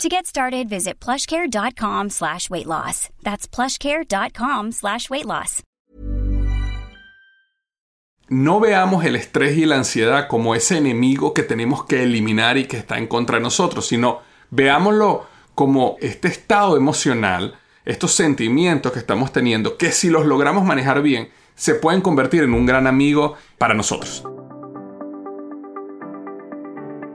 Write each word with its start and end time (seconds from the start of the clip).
To 0.00 0.08
get 0.08 0.26
started, 0.26 0.68
visit 0.68 0.98
plushcare.com 0.98 2.10
slash 2.10 2.50
weight 2.50 2.66
loss. 2.66 3.08
That's 3.22 3.46
plushcare.com 3.46 4.72
slash 4.72 5.08
weight 5.10 5.26
loss. 5.26 5.62
No 8.28 8.60
veamos 8.60 9.04
el 9.04 9.16
estrés 9.16 9.58
y 9.58 9.66
la 9.66 9.76
ansiedad 9.76 10.26
como 10.26 10.54
ese 10.54 10.78
enemigo 10.78 11.34
que 11.34 11.42
tenemos 11.42 11.84
que 11.84 12.02
eliminar 12.02 12.56
y 12.56 12.64
que 12.64 12.78
está 12.78 12.96
en 12.96 13.06
contra 13.06 13.36
de 13.36 13.42
nosotros, 13.42 13.86
sino 13.86 14.20
veámoslo 14.50 15.26
como 15.54 15.96
este 16.00 16.28
estado 16.28 16.78
emocional, 16.78 17.58
estos 17.84 18.12
sentimientos 18.12 18.92
que 18.92 19.00
estamos 19.00 19.32
teniendo, 19.32 19.76
que 19.76 19.92
si 19.92 20.08
los 20.08 20.24
logramos 20.24 20.64
manejar 20.64 21.02
bien, 21.02 21.28
se 21.54 21.74
pueden 21.74 22.00
convertir 22.00 22.42
en 22.42 22.54
un 22.54 22.64
gran 22.64 22.86
amigo 22.86 23.36
para 23.58 23.74
nosotros. 23.74 24.24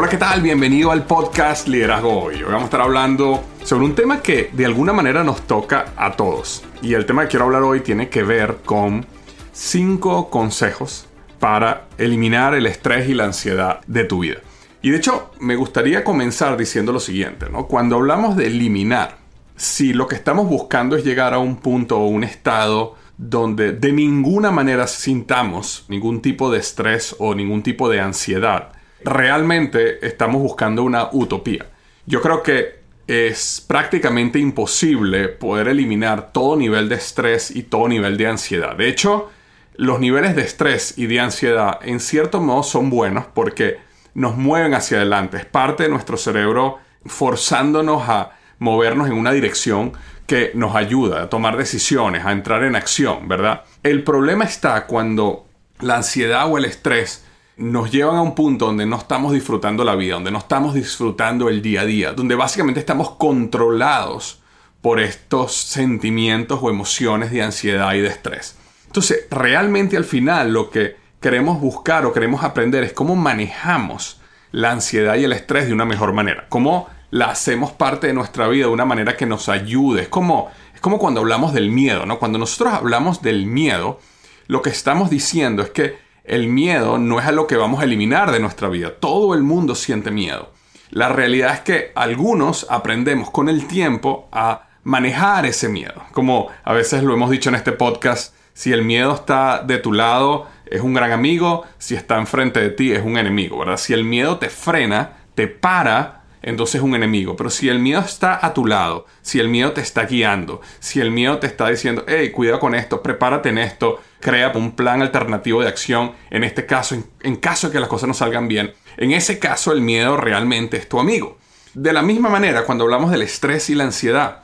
Hola, 0.00 0.08
¿qué 0.08 0.16
tal? 0.16 0.42
Bienvenido 0.42 0.92
al 0.92 1.06
podcast 1.06 1.66
Liderazgo 1.66 2.22
Hoy. 2.22 2.36
Hoy 2.36 2.44
vamos 2.44 2.62
a 2.62 2.64
estar 2.66 2.82
hablando 2.82 3.42
sobre 3.64 3.84
un 3.84 3.96
tema 3.96 4.22
que 4.22 4.48
de 4.52 4.64
alguna 4.64 4.92
manera 4.92 5.24
nos 5.24 5.40
toca 5.40 5.86
a 5.96 6.12
todos. 6.12 6.62
Y 6.80 6.94
el 6.94 7.04
tema 7.04 7.22
que 7.22 7.30
quiero 7.30 7.46
hablar 7.46 7.64
hoy 7.64 7.80
tiene 7.80 8.08
que 8.08 8.22
ver 8.22 8.58
con 8.64 9.04
cinco 9.50 10.30
consejos 10.30 11.08
para 11.40 11.88
eliminar 11.98 12.54
el 12.54 12.66
estrés 12.66 13.08
y 13.08 13.14
la 13.14 13.24
ansiedad 13.24 13.80
de 13.88 14.04
tu 14.04 14.20
vida. 14.20 14.36
Y 14.82 14.90
de 14.90 14.98
hecho, 14.98 15.32
me 15.40 15.56
gustaría 15.56 16.04
comenzar 16.04 16.56
diciendo 16.56 16.92
lo 16.92 17.00
siguiente. 17.00 17.46
Cuando 17.66 17.96
hablamos 17.96 18.36
de 18.36 18.46
eliminar, 18.46 19.16
si 19.56 19.94
lo 19.94 20.06
que 20.06 20.14
estamos 20.14 20.48
buscando 20.48 20.94
es 20.94 21.04
llegar 21.04 21.34
a 21.34 21.40
un 21.40 21.56
punto 21.56 21.98
o 21.98 22.06
un 22.06 22.22
estado 22.22 22.94
donde 23.16 23.72
de 23.72 23.90
ninguna 23.90 24.52
manera 24.52 24.86
sintamos 24.86 25.86
ningún 25.88 26.22
tipo 26.22 26.52
de 26.52 26.60
estrés 26.60 27.16
o 27.18 27.34
ningún 27.34 27.64
tipo 27.64 27.88
de 27.88 27.98
ansiedad, 27.98 28.77
realmente 29.08 30.06
estamos 30.06 30.40
buscando 30.42 30.82
una 30.82 31.08
utopía. 31.12 31.66
Yo 32.06 32.20
creo 32.20 32.42
que 32.42 32.78
es 33.06 33.64
prácticamente 33.66 34.38
imposible 34.38 35.28
poder 35.28 35.68
eliminar 35.68 36.30
todo 36.30 36.56
nivel 36.56 36.88
de 36.88 36.96
estrés 36.96 37.50
y 37.50 37.62
todo 37.62 37.88
nivel 37.88 38.16
de 38.16 38.26
ansiedad. 38.26 38.76
De 38.76 38.88
hecho, 38.88 39.30
los 39.76 39.98
niveles 40.00 40.36
de 40.36 40.42
estrés 40.42 40.98
y 40.98 41.06
de 41.06 41.20
ansiedad 41.20 41.78
en 41.82 42.00
cierto 42.00 42.40
modo 42.40 42.62
son 42.62 42.90
buenos 42.90 43.24
porque 43.32 43.78
nos 44.14 44.36
mueven 44.36 44.74
hacia 44.74 44.98
adelante. 44.98 45.38
Es 45.38 45.46
parte 45.46 45.84
de 45.84 45.88
nuestro 45.88 46.16
cerebro 46.16 46.78
forzándonos 47.06 48.08
a 48.08 48.32
movernos 48.58 49.08
en 49.08 49.14
una 49.14 49.32
dirección 49.32 49.92
que 50.26 50.50
nos 50.54 50.74
ayuda 50.74 51.22
a 51.22 51.28
tomar 51.30 51.56
decisiones, 51.56 52.26
a 52.26 52.32
entrar 52.32 52.64
en 52.64 52.76
acción, 52.76 53.28
¿verdad? 53.28 53.62
El 53.82 54.02
problema 54.02 54.44
está 54.44 54.86
cuando 54.86 55.46
la 55.80 55.96
ansiedad 55.96 56.50
o 56.50 56.58
el 56.58 56.66
estrés 56.66 57.24
nos 57.58 57.90
llevan 57.90 58.16
a 58.16 58.22
un 58.22 58.34
punto 58.34 58.66
donde 58.66 58.86
no 58.86 58.96
estamos 58.96 59.32
disfrutando 59.32 59.84
la 59.84 59.96
vida, 59.96 60.14
donde 60.14 60.30
no 60.30 60.38
estamos 60.38 60.74
disfrutando 60.74 61.48
el 61.48 61.60
día 61.60 61.82
a 61.82 61.84
día, 61.84 62.12
donde 62.12 62.36
básicamente 62.36 62.80
estamos 62.80 63.10
controlados 63.10 64.40
por 64.80 65.00
estos 65.00 65.54
sentimientos 65.54 66.60
o 66.62 66.70
emociones 66.70 67.32
de 67.32 67.42
ansiedad 67.42 67.92
y 67.94 68.00
de 68.00 68.08
estrés. 68.08 68.56
Entonces, 68.86 69.26
realmente 69.30 69.96
al 69.96 70.04
final 70.04 70.52
lo 70.52 70.70
que 70.70 70.96
queremos 71.20 71.60
buscar 71.60 72.06
o 72.06 72.12
queremos 72.12 72.44
aprender 72.44 72.84
es 72.84 72.92
cómo 72.92 73.16
manejamos 73.16 74.20
la 74.52 74.70
ansiedad 74.70 75.16
y 75.16 75.24
el 75.24 75.32
estrés 75.32 75.66
de 75.66 75.72
una 75.72 75.84
mejor 75.84 76.12
manera, 76.12 76.46
cómo 76.48 76.88
la 77.10 77.26
hacemos 77.26 77.72
parte 77.72 78.06
de 78.06 78.14
nuestra 78.14 78.46
vida 78.48 78.66
de 78.66 78.72
una 78.72 78.84
manera 78.84 79.16
que 79.16 79.26
nos 79.26 79.48
ayude. 79.48 80.02
Es 80.02 80.08
como, 80.08 80.50
es 80.74 80.80
como 80.80 80.98
cuando 80.98 81.20
hablamos 81.20 81.52
del 81.52 81.70
miedo, 81.70 82.06
¿no? 82.06 82.20
Cuando 82.20 82.38
nosotros 82.38 82.72
hablamos 82.72 83.20
del 83.20 83.46
miedo, 83.46 83.98
lo 84.46 84.62
que 84.62 84.70
estamos 84.70 85.10
diciendo 85.10 85.62
es 85.62 85.70
que 85.70 86.07
el 86.28 86.48
miedo 86.48 86.98
no 86.98 87.18
es 87.18 87.26
algo 87.26 87.46
que 87.46 87.56
vamos 87.56 87.80
a 87.80 87.84
eliminar 87.84 88.30
de 88.30 88.40
nuestra 88.40 88.68
vida. 88.68 88.94
Todo 89.00 89.34
el 89.34 89.42
mundo 89.42 89.74
siente 89.74 90.10
miedo. 90.10 90.52
La 90.90 91.08
realidad 91.08 91.54
es 91.54 91.60
que 91.60 91.92
algunos 91.94 92.66
aprendemos 92.70 93.30
con 93.30 93.48
el 93.48 93.66
tiempo 93.66 94.28
a 94.30 94.68
manejar 94.84 95.46
ese 95.46 95.68
miedo. 95.68 96.02
Como 96.12 96.48
a 96.64 96.72
veces 96.72 97.02
lo 97.02 97.14
hemos 97.14 97.30
dicho 97.30 97.48
en 97.48 97.54
este 97.54 97.72
podcast, 97.72 98.34
si 98.52 98.72
el 98.72 98.84
miedo 98.84 99.14
está 99.14 99.62
de 99.62 99.78
tu 99.78 99.92
lado, 99.92 100.46
es 100.66 100.80
un 100.82 100.94
gran 100.94 101.12
amigo, 101.12 101.64
si 101.78 101.94
está 101.94 102.18
enfrente 102.18 102.60
de 102.60 102.70
ti, 102.70 102.92
es 102.92 103.04
un 103.04 103.16
enemigo, 103.16 103.58
¿verdad? 103.58 103.76
Si 103.76 103.92
el 103.92 104.04
miedo 104.04 104.38
te 104.38 104.50
frena, 104.50 105.18
te 105.34 105.46
para, 105.46 106.24
entonces 106.42 106.76
es 106.76 106.82
un 106.82 106.94
enemigo. 106.94 107.36
Pero 107.36 107.50
si 107.50 107.68
el 107.68 107.78
miedo 107.78 108.00
está 108.00 108.44
a 108.44 108.52
tu 108.52 108.66
lado, 108.66 109.06
si 109.22 109.40
el 109.40 109.48
miedo 109.48 109.72
te 109.72 109.80
está 109.80 110.04
guiando, 110.04 110.60
si 110.80 111.00
el 111.00 111.10
miedo 111.10 111.38
te 111.38 111.46
está 111.46 111.68
diciendo, 111.68 112.04
hey, 112.06 112.30
cuidado 112.30 112.60
con 112.60 112.74
esto, 112.74 113.02
prepárate 113.02 113.48
en 113.50 113.58
esto, 113.58 114.00
crea 114.20 114.52
un 114.54 114.72
plan 114.72 115.02
alternativo 115.02 115.62
de 115.62 115.68
acción, 115.68 116.12
en 116.30 116.44
este 116.44 116.66
caso, 116.66 116.96
en, 117.20 117.36
caso 117.36 117.68
de 117.68 117.74
que 117.74 117.80
las 117.80 117.88
cosas 117.88 118.08
no 118.08 118.14
salgan 118.14 118.48
bien, 118.48 118.72
en 118.96 119.12
ese 119.12 119.38
caso 119.38 119.72
el 119.72 119.80
miedo 119.80 120.16
realmente 120.16 120.76
es 120.76 120.88
tu 120.88 120.98
amigo. 120.98 121.38
De 121.74 121.92
la 121.92 122.02
misma 122.02 122.28
manera, 122.28 122.64
cuando 122.64 122.84
hablamos 122.84 123.10
del 123.10 123.22
estrés 123.22 123.70
y 123.70 123.74
la 123.74 123.84
ansiedad, 123.84 124.42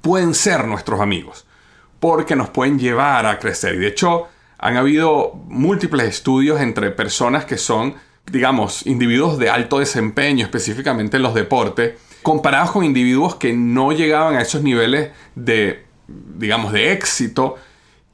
pueden 0.00 0.34
ser 0.34 0.66
nuestros 0.66 1.00
amigos, 1.00 1.46
porque 2.00 2.36
nos 2.36 2.50
pueden 2.50 2.78
llevar 2.78 3.26
a 3.26 3.38
crecer. 3.38 3.74
Y 3.74 3.78
de 3.78 3.88
hecho, 3.88 4.28
han 4.58 4.76
habido 4.76 5.34
múltiples 5.46 6.08
estudios 6.08 6.60
entre 6.60 6.90
personas 6.90 7.44
que 7.44 7.58
son 7.58 7.94
digamos, 8.30 8.86
individuos 8.86 9.38
de 9.38 9.50
alto 9.50 9.78
desempeño, 9.78 10.44
específicamente 10.44 11.16
en 11.16 11.22
los 11.22 11.34
deportes, 11.34 11.94
comparados 12.22 12.72
con 12.72 12.84
individuos 12.84 13.36
que 13.36 13.52
no 13.52 13.92
llegaban 13.92 14.34
a 14.34 14.42
esos 14.42 14.62
niveles 14.62 15.10
de, 15.34 15.84
digamos, 16.08 16.72
de 16.72 16.92
éxito. 16.92 17.56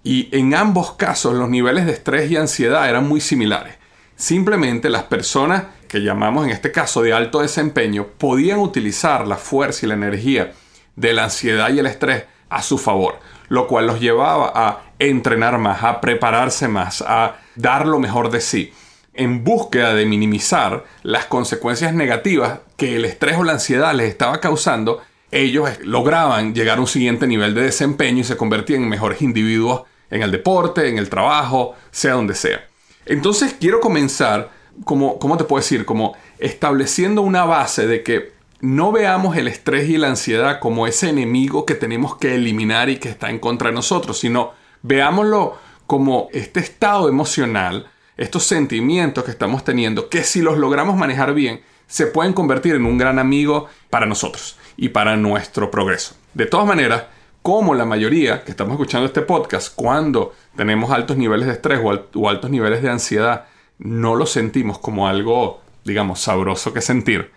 Y 0.05 0.29
en 0.37 0.55
ambos 0.55 0.93
casos 0.93 1.35
los 1.35 1.49
niveles 1.49 1.87
de 1.87 1.93
estrés 1.93 2.31
y 2.31 2.37
ansiedad 2.37 2.89
eran 2.89 3.09
muy 3.09 3.21
similares. 3.21 3.77
Simplemente 4.16 4.91
las 4.91 5.04
personas 5.04 5.65
que 5.89 6.03
llamamos 6.03 6.45
en 6.45 6.51
este 6.51 6.72
caso 6.72 7.03
de 7.03 7.13
alto 7.13 7.41
desempeño 7.41 8.07
podían 8.19 8.59
utilizar 8.59 9.27
la 9.27 9.37
fuerza 9.37 9.87
y 9.87 9.89
la 9.89 9.95
energía 9.95 10.53
de 10.97 11.13
la 11.13 11.25
ansiedad 11.25 11.72
y 11.72 11.78
el 11.78 11.87
estrés 11.87 12.25
a 12.49 12.63
su 12.63 12.78
favor, 12.78 13.19
lo 13.49 13.66
cual 13.66 13.87
los 13.87 14.01
llevaba 14.01 14.53
a 14.54 14.83
entrenar 14.99 15.59
más, 15.59 15.83
a 15.83 16.01
prepararse 16.01 16.69
más, 16.69 17.03
a 17.07 17.37
dar 17.57 17.87
lo 17.87 17.98
mejor 17.98 18.31
de 18.31 18.41
sí 18.41 18.72
en 19.15 19.45
búsqueda 19.45 19.95
de 19.95 20.07
minimizar 20.07 20.84
las 21.03 21.27
consecuencias 21.27 21.93
negativas 21.95 22.60
que 22.77 22.97
el 22.97 23.05
estrés 23.05 23.37
o 23.37 23.45
la 23.45 23.53
ansiedad 23.53 23.95
les 23.95 24.09
estaba 24.09 24.41
causando, 24.41 25.03
ellos 25.31 25.69
lograban 25.83 26.55
llegar 26.55 26.78
a 26.78 26.81
un 26.81 26.87
siguiente 26.87 27.27
nivel 27.27 27.55
de 27.55 27.63
desempeño 27.63 28.21
y 28.21 28.25
se 28.25 28.37
convertían 28.37 28.83
en 28.83 28.89
mejores 28.89 29.22
individuos 29.22 29.83
en 30.12 30.22
el 30.22 30.30
deporte, 30.30 30.88
en 30.88 30.98
el 30.98 31.09
trabajo, 31.09 31.74
sea 31.91 32.12
donde 32.12 32.34
sea. 32.34 32.64
Entonces 33.06 33.56
quiero 33.59 33.80
comenzar, 33.80 34.50
como, 34.84 35.18
¿cómo 35.18 35.36
te 35.36 35.44
puedo 35.44 35.60
decir? 35.60 35.84
Como 35.84 36.14
estableciendo 36.38 37.22
una 37.22 37.44
base 37.44 37.86
de 37.86 38.03
que 38.04 38.32
no 38.60 38.92
veamos 38.92 39.36
el 39.36 39.48
estrés 39.48 39.88
y 39.88 39.97
la 39.97 40.09
ansiedad 40.09 40.60
como 40.60 40.86
ese 40.86 41.09
enemigo 41.09 41.66
que 41.66 41.74
tenemos 41.74 42.16
que 42.16 42.36
eliminar 42.36 42.91
y 42.91 42.98
que 42.98 43.09
está 43.09 43.30
en 43.30 43.41
contra 43.41 43.70
de 43.70 43.74
nosotros, 43.74 44.20
sino 44.20 44.53
veámoslo 44.82 45.56
como 45.86 46.28
este 46.32 46.60
estado 46.60 47.09
emocional, 47.09 47.88
estos 48.16 48.44
sentimientos 48.44 49.24
que 49.24 49.30
estamos 49.30 49.64
teniendo, 49.64 50.09
que 50.10 50.22
si 50.22 50.42
los 50.42 50.59
logramos 50.59 50.97
manejar 50.97 51.34
bien, 51.34 51.62
se 51.86 52.06
pueden 52.06 52.34
convertir 52.34 52.74
en 52.74 52.84
un 52.84 52.98
gran 52.98 53.18
amigo 53.18 53.66
para 53.91 54.06
nosotros 54.06 54.59
y 54.76 54.91
para 54.91 55.16
nuestro 55.16 55.70
progreso. 55.70 56.14
De 56.34 56.47
todas 56.47 56.66
maneras, 56.66 57.04
como 57.42 57.74
la 57.74 57.84
mayoría 57.84 58.44
que 58.44 58.53
estamos 58.53 58.72
escuchando 58.72 59.06
este 59.06 59.21
podcast, 59.21 59.74
cuando 59.74 60.33
tenemos 60.56 60.91
altos 60.91 61.16
niveles 61.16 61.47
de 61.47 61.54
estrés 61.54 61.80
o, 62.15 62.28
altos 62.28 62.50
niveles 62.50 62.83
de 62.83 62.91
ansiedad, 62.91 63.47
no 63.78 64.15
lo 64.15 64.27
sentimos 64.27 64.78
como 64.78 65.09
algo, 65.09 65.60
digamos, 65.84 66.21
sabroso 66.21 66.72
que 66.72 66.80
sentir, 66.80 67.30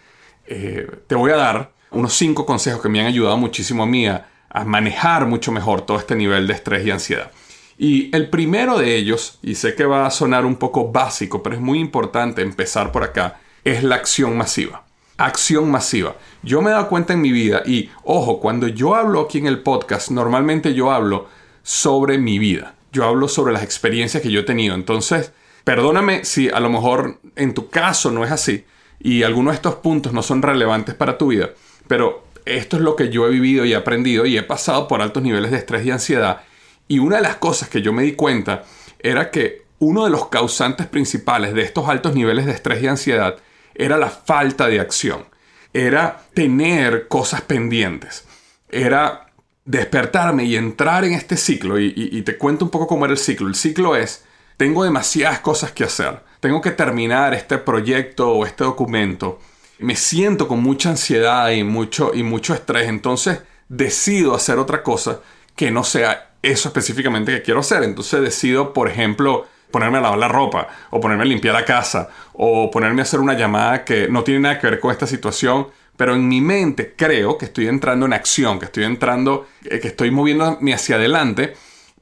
eh, 0.45 0.87
te 1.07 1.15
voy 1.15 1.31
a 1.31 1.37
dar 1.37 1.71
unos 1.89 2.13
cinco 2.13 2.45
consejos 2.45 2.81
que 2.81 2.89
me 2.89 2.99
han 2.99 3.07
ayudado 3.07 3.37
muchísimo 3.37 3.83
a 3.83 3.87
mí 3.87 4.05
a, 4.07 4.29
a 4.49 4.63
manejar 4.63 5.25
mucho 5.25 5.51
mejor 5.51 5.81
todo 5.81 5.97
este 5.97 6.15
nivel 6.15 6.45
de 6.45 6.53
estrés 6.53 6.85
y 6.85 6.91
ansiedad. 6.91 7.31
Y 7.77 8.15
el 8.15 8.29
primero 8.29 8.77
de 8.77 8.95
ellos, 8.95 9.39
y 9.41 9.55
sé 9.55 9.75
que 9.75 9.85
va 9.85 10.05
a 10.05 10.11
sonar 10.11 10.45
un 10.45 10.55
poco 10.55 10.91
básico, 10.91 11.41
pero 11.41 11.55
es 11.55 11.61
muy 11.61 11.79
importante 11.79 12.41
empezar 12.41 12.91
por 12.91 13.03
acá, 13.03 13.39
es 13.63 13.83
la 13.83 13.95
acción 13.95 14.37
masiva. 14.37 14.84
Acción 15.17 15.71
masiva. 15.71 16.15
Yo 16.43 16.61
me 16.61 16.69
he 16.69 16.73
dado 16.73 16.89
cuenta 16.89 17.13
en 17.13 17.21
mi 17.21 17.31
vida 17.31 17.63
y, 17.65 17.89
ojo, 18.03 18.39
cuando 18.39 18.67
yo 18.67 18.95
hablo 18.95 19.21
aquí 19.21 19.37
en 19.37 19.47
el 19.47 19.59
podcast, 19.59 20.11
normalmente 20.11 20.73
yo 20.73 20.91
hablo 20.91 21.27
sobre 21.63 22.17
mi 22.17 22.37
vida. 22.37 22.75
Yo 22.91 23.05
hablo 23.05 23.27
sobre 23.27 23.53
las 23.53 23.63
experiencias 23.63 24.21
que 24.21 24.31
yo 24.31 24.41
he 24.41 24.43
tenido. 24.43 24.75
Entonces, 24.75 25.31
perdóname 25.63 26.25
si 26.25 26.49
a 26.49 26.59
lo 26.59 26.69
mejor 26.69 27.19
en 27.35 27.53
tu 27.53 27.69
caso 27.69 28.11
no 28.11 28.23
es 28.23 28.31
así 28.31 28.65
y 28.99 29.23
algunos 29.23 29.53
de 29.53 29.55
estos 29.55 29.75
puntos 29.75 30.13
no 30.13 30.23
son 30.23 30.41
relevantes 30.41 30.95
para 30.95 31.17
tu 31.17 31.27
vida, 31.27 31.49
pero 31.87 32.25
esto 32.45 32.77
es 32.77 32.83
lo 32.83 32.95
que 32.95 33.09
yo 33.09 33.27
he 33.27 33.31
vivido 33.31 33.65
y 33.65 33.73
he 33.73 33.75
aprendido 33.75 34.25
y 34.25 34.37
he 34.37 34.43
pasado 34.43 34.87
por 34.87 35.01
altos 35.01 35.23
niveles 35.23 35.51
de 35.51 35.57
estrés 35.57 35.85
y 35.85 35.91
ansiedad. 35.91 36.41
Y 36.87 36.99
una 36.99 37.17
de 37.17 37.23
las 37.23 37.35
cosas 37.37 37.69
que 37.69 37.81
yo 37.81 37.91
me 37.91 38.03
di 38.03 38.13
cuenta 38.13 38.63
era 38.99 39.31
que 39.31 39.63
uno 39.79 40.05
de 40.05 40.09
los 40.09 40.27
causantes 40.29 40.87
principales 40.87 41.53
de 41.53 41.63
estos 41.63 41.87
altos 41.89 42.15
niveles 42.15 42.45
de 42.45 42.53
estrés 42.53 42.81
y 42.81 42.87
ansiedad 42.87 43.37
era 43.75 43.97
la 43.97 44.09
falta 44.09 44.67
de 44.67 44.79
acción, 44.79 45.25
era 45.73 46.23
tener 46.33 47.07
cosas 47.07 47.41
pendientes, 47.41 48.25
era 48.69 49.27
despertarme 49.65 50.45
y 50.45 50.55
entrar 50.55 51.03
en 51.03 51.13
este 51.13 51.37
ciclo. 51.37 51.79
Y, 51.79 52.21
te 52.21 52.37
cuento 52.37 52.65
un 52.65 52.71
poco 52.71 52.87
cómo 52.87 53.05
era 53.05 53.13
el 53.13 53.19
ciclo. 53.19 53.47
El 53.47 53.55
ciclo 53.55 53.95
es, 53.95 54.23
tengo 54.57 54.83
demasiadas 54.83 55.39
cosas 55.39 55.71
que 55.71 55.83
hacer, 55.83 56.21
tengo 56.39 56.61
que 56.61 56.71
terminar 56.71 57.33
este 57.33 57.57
proyecto 57.57 58.31
o 58.31 58.45
este 58.45 58.63
documento, 58.63 59.39
me 59.79 59.95
siento 59.95 60.47
con 60.47 60.63
mucha 60.63 60.89
ansiedad 60.89 61.51
y 61.51 61.63
mucho, 61.63 62.11
y 62.13 62.23
mucho 62.23 62.53
estrés, 62.53 62.87
entonces 62.87 63.39
decido 63.67 64.33
hacer 64.33 64.57
otra 64.57 64.83
cosa 64.83 65.19
que 65.55 65.71
no 65.71 65.83
sea 65.83 66.35
eso 66.41 66.69
específicamente 66.69 67.33
que 67.33 67.41
quiero 67.41 67.59
hacer. 67.59 67.83
Entonces 67.83 68.21
decido, 68.21 68.73
por 68.73 68.87
ejemplo, 68.87 69.47
ponerme 69.71 69.97
a 69.97 70.01
lavar 70.01 70.19
la 70.19 70.27
ropa, 70.27 70.67
o 70.91 70.99
ponerme 70.99 71.23
a 71.23 71.27
limpiar 71.27 71.53
la 71.53 71.65
casa, 71.65 72.09
o 72.33 72.69
ponerme 72.71 73.01
a 73.01 73.03
hacer 73.03 73.19
una 73.19 73.33
llamada 73.33 73.83
que 73.83 74.07
no 74.07 74.23
tiene 74.23 74.41
nada 74.41 74.59
que 74.59 74.69
ver 74.69 74.79
con 74.79 74.91
esta 74.91 75.07
situación, 75.07 75.67
pero 75.97 76.13
en 76.13 76.27
mi 76.27 76.41
mente 76.41 76.93
creo 76.95 77.37
que 77.37 77.45
estoy 77.45 77.67
entrando 77.67 78.05
en 78.05 78.13
acción, 78.13 78.59
que 78.59 78.65
estoy 78.65 78.83
entrando, 78.83 79.47
eh, 79.63 79.79
que 79.79 79.89
estoy 79.89 80.11
moviéndome 80.11 80.73
hacia 80.73 80.95
adelante, 80.95 81.55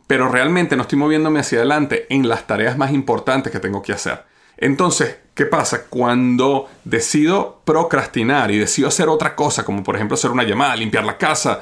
pero 0.08 0.30
realmente 0.30 0.76
no 0.76 0.84
estoy 0.84 1.00
moviéndome 1.00 1.40
hacia 1.40 1.60
adelante 1.60 2.08
en 2.10 2.28
las 2.28 2.46
tareas 2.48 2.78
más 2.78 2.92
importantes 2.92 3.52
que 3.52 3.60
tengo 3.60 3.82
que 3.82 3.94
hacer. 3.94 4.24
Entonces, 4.58 5.18
¿qué 5.34 5.46
pasa? 5.46 5.86
Cuando 5.90 6.70
decido 6.84 7.62
procrastinar 7.66 8.52
y 8.52 8.58
decido 8.58 8.88
hacer 8.88 9.10
otra 9.10 9.36
cosa, 9.36 9.66
como 9.66 9.84
por 9.84 9.96
ejemplo 9.96 10.16
hacer 10.16 10.32
una 10.32 10.44
llamada, 10.44 10.76
limpiar 10.76 11.04
la 11.04 11.18
casa, 11.18 11.62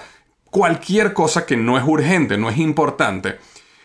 cualquier 0.49 1.13
cosa 1.13 1.45
que 1.45 1.57
no 1.57 1.77
es 1.77 1.83
urgente, 1.85 2.37
no 2.37 2.49
es 2.49 2.57
importante, 2.57 3.37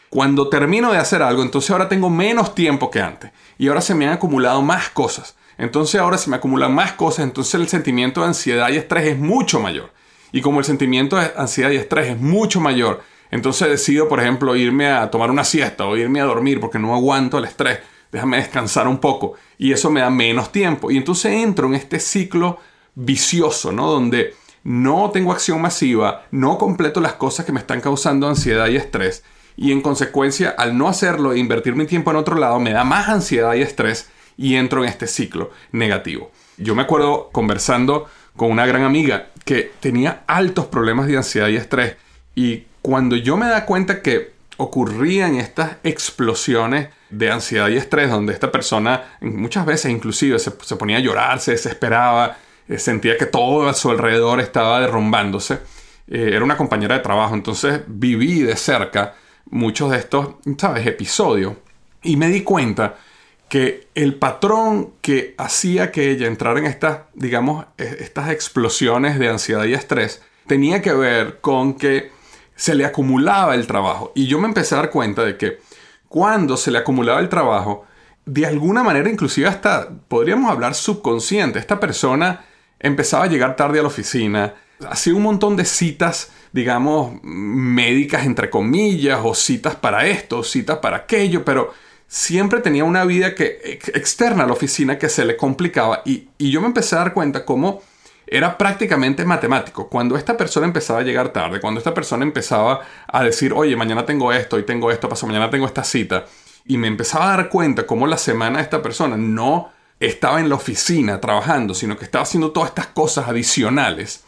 cuando 0.09 0.49
termino 0.49 0.93
de 0.93 0.99
hacer 0.99 1.23
algo, 1.23 1.43
entonces 1.43 1.71
ahora 1.71 1.89
tengo 1.89 2.11
menos 2.11 2.55
tiempo 2.55 2.91
que 2.91 3.01
antes. 3.01 3.33
Y 3.59 3.69
ahora 3.69 3.81
se 3.81 3.95
me 3.95 4.07
han 4.07 4.15
acumulado 4.15 4.63
más 4.63 4.89
cosas. 4.91 5.37
Entonces 5.59 6.01
ahora 6.01 6.19
se 6.19 6.31
me 6.31 6.37
acumulan 6.37 6.75
más 6.75 6.93
cosas, 6.93 7.25
entonces 7.25 7.55
el 7.55 7.69
sentimiento 7.69 8.21
de 8.21 8.29
ansiedad 8.29 8.69
y 8.69 8.77
estrés 8.77 9.07
es 9.07 9.19
mucho 9.19 9.59
mayor. 9.59 9.93
Y 10.33 10.43
como 10.43 10.59
el 10.59 10.65
sentimiento 10.65 11.17
de 11.17 11.33
ansiedad 11.37 11.71
y 11.71 11.77
estrés 11.77 12.11
es 12.11 12.21
mucho 12.21 12.61
mayor, 12.61 13.03
entonces 13.31 13.69
decido, 13.69 14.09
por 14.09 14.21
ejemplo, 14.21 14.55
irme 14.55 14.89
a 14.89 15.11
tomar 15.11 15.31
una 15.31 15.45
siesta 15.45 15.87
o 15.87 15.97
irme 15.97 16.21
a 16.21 16.25
dormir 16.25 16.61
porque 16.61 16.79
no 16.79 16.95
aguanto 16.95 17.39
el 17.39 17.45
estrés. 17.45 17.81
Déjame 18.13 18.37
descansar 18.37 18.87
un 18.87 18.99
poco. 18.99 19.35
Y 19.59 19.73
eso 19.73 19.91
me 19.91 20.01
da 20.01 20.11
menos 20.11 20.53
tiempo. 20.53 20.91
Y 20.91 20.97
entonces 20.97 21.33
entro 21.33 21.67
en 21.67 21.75
este 21.75 21.99
ciclo 21.99 22.59
vicioso, 22.95 23.73
¿no? 23.73 23.91
Donde 23.91 24.35
no 24.63 25.11
tengo 25.11 25.33
acción 25.33 25.61
masiva, 25.61 26.27
no 26.31 26.59
completo 26.59 27.01
las 27.01 27.15
cosas 27.15 27.47
que 27.47 27.53
me 27.53 27.61
están 27.61 27.81
causando 27.81 28.29
ansiedad 28.29 28.69
y 28.69 28.77
estrés 28.77 29.25
y 29.57 29.73
en 29.73 29.81
consecuencia 29.81 30.51
al 30.51 30.77
no 30.77 30.89
hacerlo 30.89 31.33
e 31.33 31.39
invertir 31.39 31.75
mi 31.75 31.87
tiempo 31.87 32.11
en 32.11 32.17
otro 32.17 32.37
lado 32.37 32.61
me 32.61 32.73
da 32.73 32.85
más 32.85 33.09
ansiedad 33.09 33.55
y 33.55 33.63
estrés 33.63 34.11
y 34.37 34.57
entro 34.57 34.83
en 34.83 34.91
este 34.91 35.07
ciclo 35.07 35.51
negativo. 35.73 36.31
Yo 36.59 36.75
me 36.75 36.83
acuerdo 36.83 37.31
conversando 37.33 38.09
con 38.37 38.51
una 38.51 38.67
gran 38.67 38.83
amiga 38.83 39.29
que 39.45 39.73
tenía 39.81 40.25
altos 40.27 40.67
problemas 40.67 41.07
de 41.07 41.17
ansiedad 41.17 41.49
y 41.49 41.57
estrés 41.57 41.97
y 42.35 42.65
cuando 42.83 43.17
yo 43.17 43.37
me 43.37 43.47
da 43.47 43.65
cuenta 43.65 44.03
que 44.03 44.37
ocurrían 44.59 45.37
estas 45.37 45.77
explosiones 45.85 46.89
de 47.11 47.31
ansiedad 47.31 47.69
y 47.69 47.77
estrés 47.77 48.11
donde 48.11 48.33
esta 48.33 48.51
persona 48.51 49.17
muchas 49.21 49.67
veces 49.67 49.91
inclusive 49.91 50.39
se, 50.39 50.51
ponía 50.51 50.97
a 50.99 51.01
llorar, 51.01 51.41
se 51.41 51.53
desesperaba, 51.53 52.37
eh, 52.69 52.79
sentía 52.79 53.17
que 53.17 53.27
todo 53.27 53.69
a 53.69 53.75
su 53.75 53.91
alrededor 53.91 54.41
estaba 54.41 54.81
derrumbándose. 54.81 55.59
Eh, 56.09 56.31
era 56.33 56.45
una 56.45 56.57
compañera 56.57 56.97
de 56.97 57.03
trabajo, 57.03 57.35
entonces 57.35 57.81
viví 57.87 58.41
de 58.43 58.57
cerca 58.57 59.15
muchos 59.51 59.91
de 59.91 59.99
estos, 59.99 60.35
¿sabes?, 60.59 60.87
episodios. 60.87 61.55
Y 62.03 62.17
me 62.17 62.29
di 62.29 62.43
cuenta 62.43 62.97
que 63.49 63.89
el 63.95 64.17
patrón 64.17 64.95
que 65.01 65.35
hacía 65.39 65.93
que 65.93 66.11
ella 66.11 66.27
entrara 66.27 66.59
en 66.59 66.67
estas, 66.67 67.01
digamos, 67.15 67.67
estas 67.77 68.31
explosiones 68.31 69.19
de 69.19 69.29
ansiedad 69.29 69.65
y 69.65 69.75
estrés 69.75 70.23
tenía 70.47 70.83
que 70.83 70.93
ver 70.93 71.41
con 71.41 71.75
que 71.75 72.11
se 72.57 72.75
le 72.75 72.85
acumulaba 72.85 73.55
el 73.55 73.67
trabajo. 73.67 74.13
Y 74.15 74.27
yo 74.27 74.39
me 74.41 74.49
empecé 74.49 74.75
a 74.75 74.79
dar 74.79 74.91
cuenta 74.91 75.25
de 75.25 75.37
que 75.37 75.59
cuando 76.09 76.57
se 76.57 76.71
le 76.71 76.79
acumulaba 76.79 77.21
el 77.21 77.29
trabajo, 77.29 77.85
de 78.25 78.47
alguna 78.47 78.83
manera, 78.83 79.09
inclusive 79.09 79.47
hasta 79.47 79.89
podríamos 80.09 80.51
hablar 80.51 80.75
subconsciente, 80.75 81.59
esta 81.59 81.79
persona 81.79 82.45
empezaba 82.81 83.25
a 83.25 83.29
llegar 83.29 83.55
tarde 83.55 83.79
a 83.79 83.83
la 83.83 83.89
oficina, 83.89 84.55
hacía 84.89 85.15
un 85.15 85.23
montón 85.23 85.57
de 85.57 85.65
citas 85.65 86.31
digamos, 86.57 87.23
médicas 87.23 88.25
entre 88.25 88.49
comillas, 88.49 89.21
o 89.23 89.35
citas 89.35 89.77
para 89.77 90.07
esto, 90.07 90.43
citas 90.43 90.79
para 90.79 90.97
aquello, 90.97 91.45
pero 91.45 91.75
siempre 92.09 92.61
tenía 92.61 92.83
una 92.83 93.05
vida 93.05 93.35
que, 93.35 93.79
externa 93.95 94.45
a 94.45 94.47
la 94.47 94.55
oficina 94.55 94.99
que 94.99 95.11
se 95.11 95.27
le 95.27 95.37
complicaba 95.37 96.01
y, 96.07 96.31
y 96.39 96.51
yo 96.51 96.63
me 96.63 96.69
empecé 96.69 96.97
a 96.97 97.01
dar 97.01 97.13
cuenta 97.13 97.45
cómo 97.45 97.83
era 98.27 98.57
prácticamente 98.57 99.27
matemático. 99.27 99.89
Cuando 99.89 100.17
esta 100.17 100.37
persona 100.37 100.67
empezaba 100.67 101.01
a 101.01 101.03
llegar 101.03 101.29
tarde, 101.29 101.61
cuando 101.61 101.79
esta 101.79 101.93
persona 101.93 102.25
empezaba 102.25 102.81
a 103.07 103.23
decir, 103.23 103.53
oye, 103.53 103.77
mañana 103.77 104.07
tengo 104.07 104.33
esto, 104.33 104.59
y 104.59 104.65
tengo 104.65 104.91
esto, 104.91 105.11
pasó 105.11 105.27
mañana 105.27 105.51
tengo 105.51 105.67
esta 105.67 105.85
cita, 105.85 106.25
y 106.65 106.79
me 106.79 106.89
empezaba 106.89 107.35
a 107.35 107.37
dar 107.37 107.49
cuenta 107.51 107.87
cómo 107.87 108.07
la 108.07 108.17
semana 108.17 108.63
esta 108.63 108.81
persona 108.81 109.19
no 109.19 109.71
estaba 110.01 110.41
en 110.41 110.49
la 110.49 110.55
oficina 110.55 111.21
trabajando, 111.21 111.75
sino 111.75 111.99
que 111.99 112.07
estaba 112.07 112.23
haciendo 112.23 112.51
todas 112.51 112.71
estas 112.71 112.87
cosas 112.89 113.29
adicionales 113.29 114.25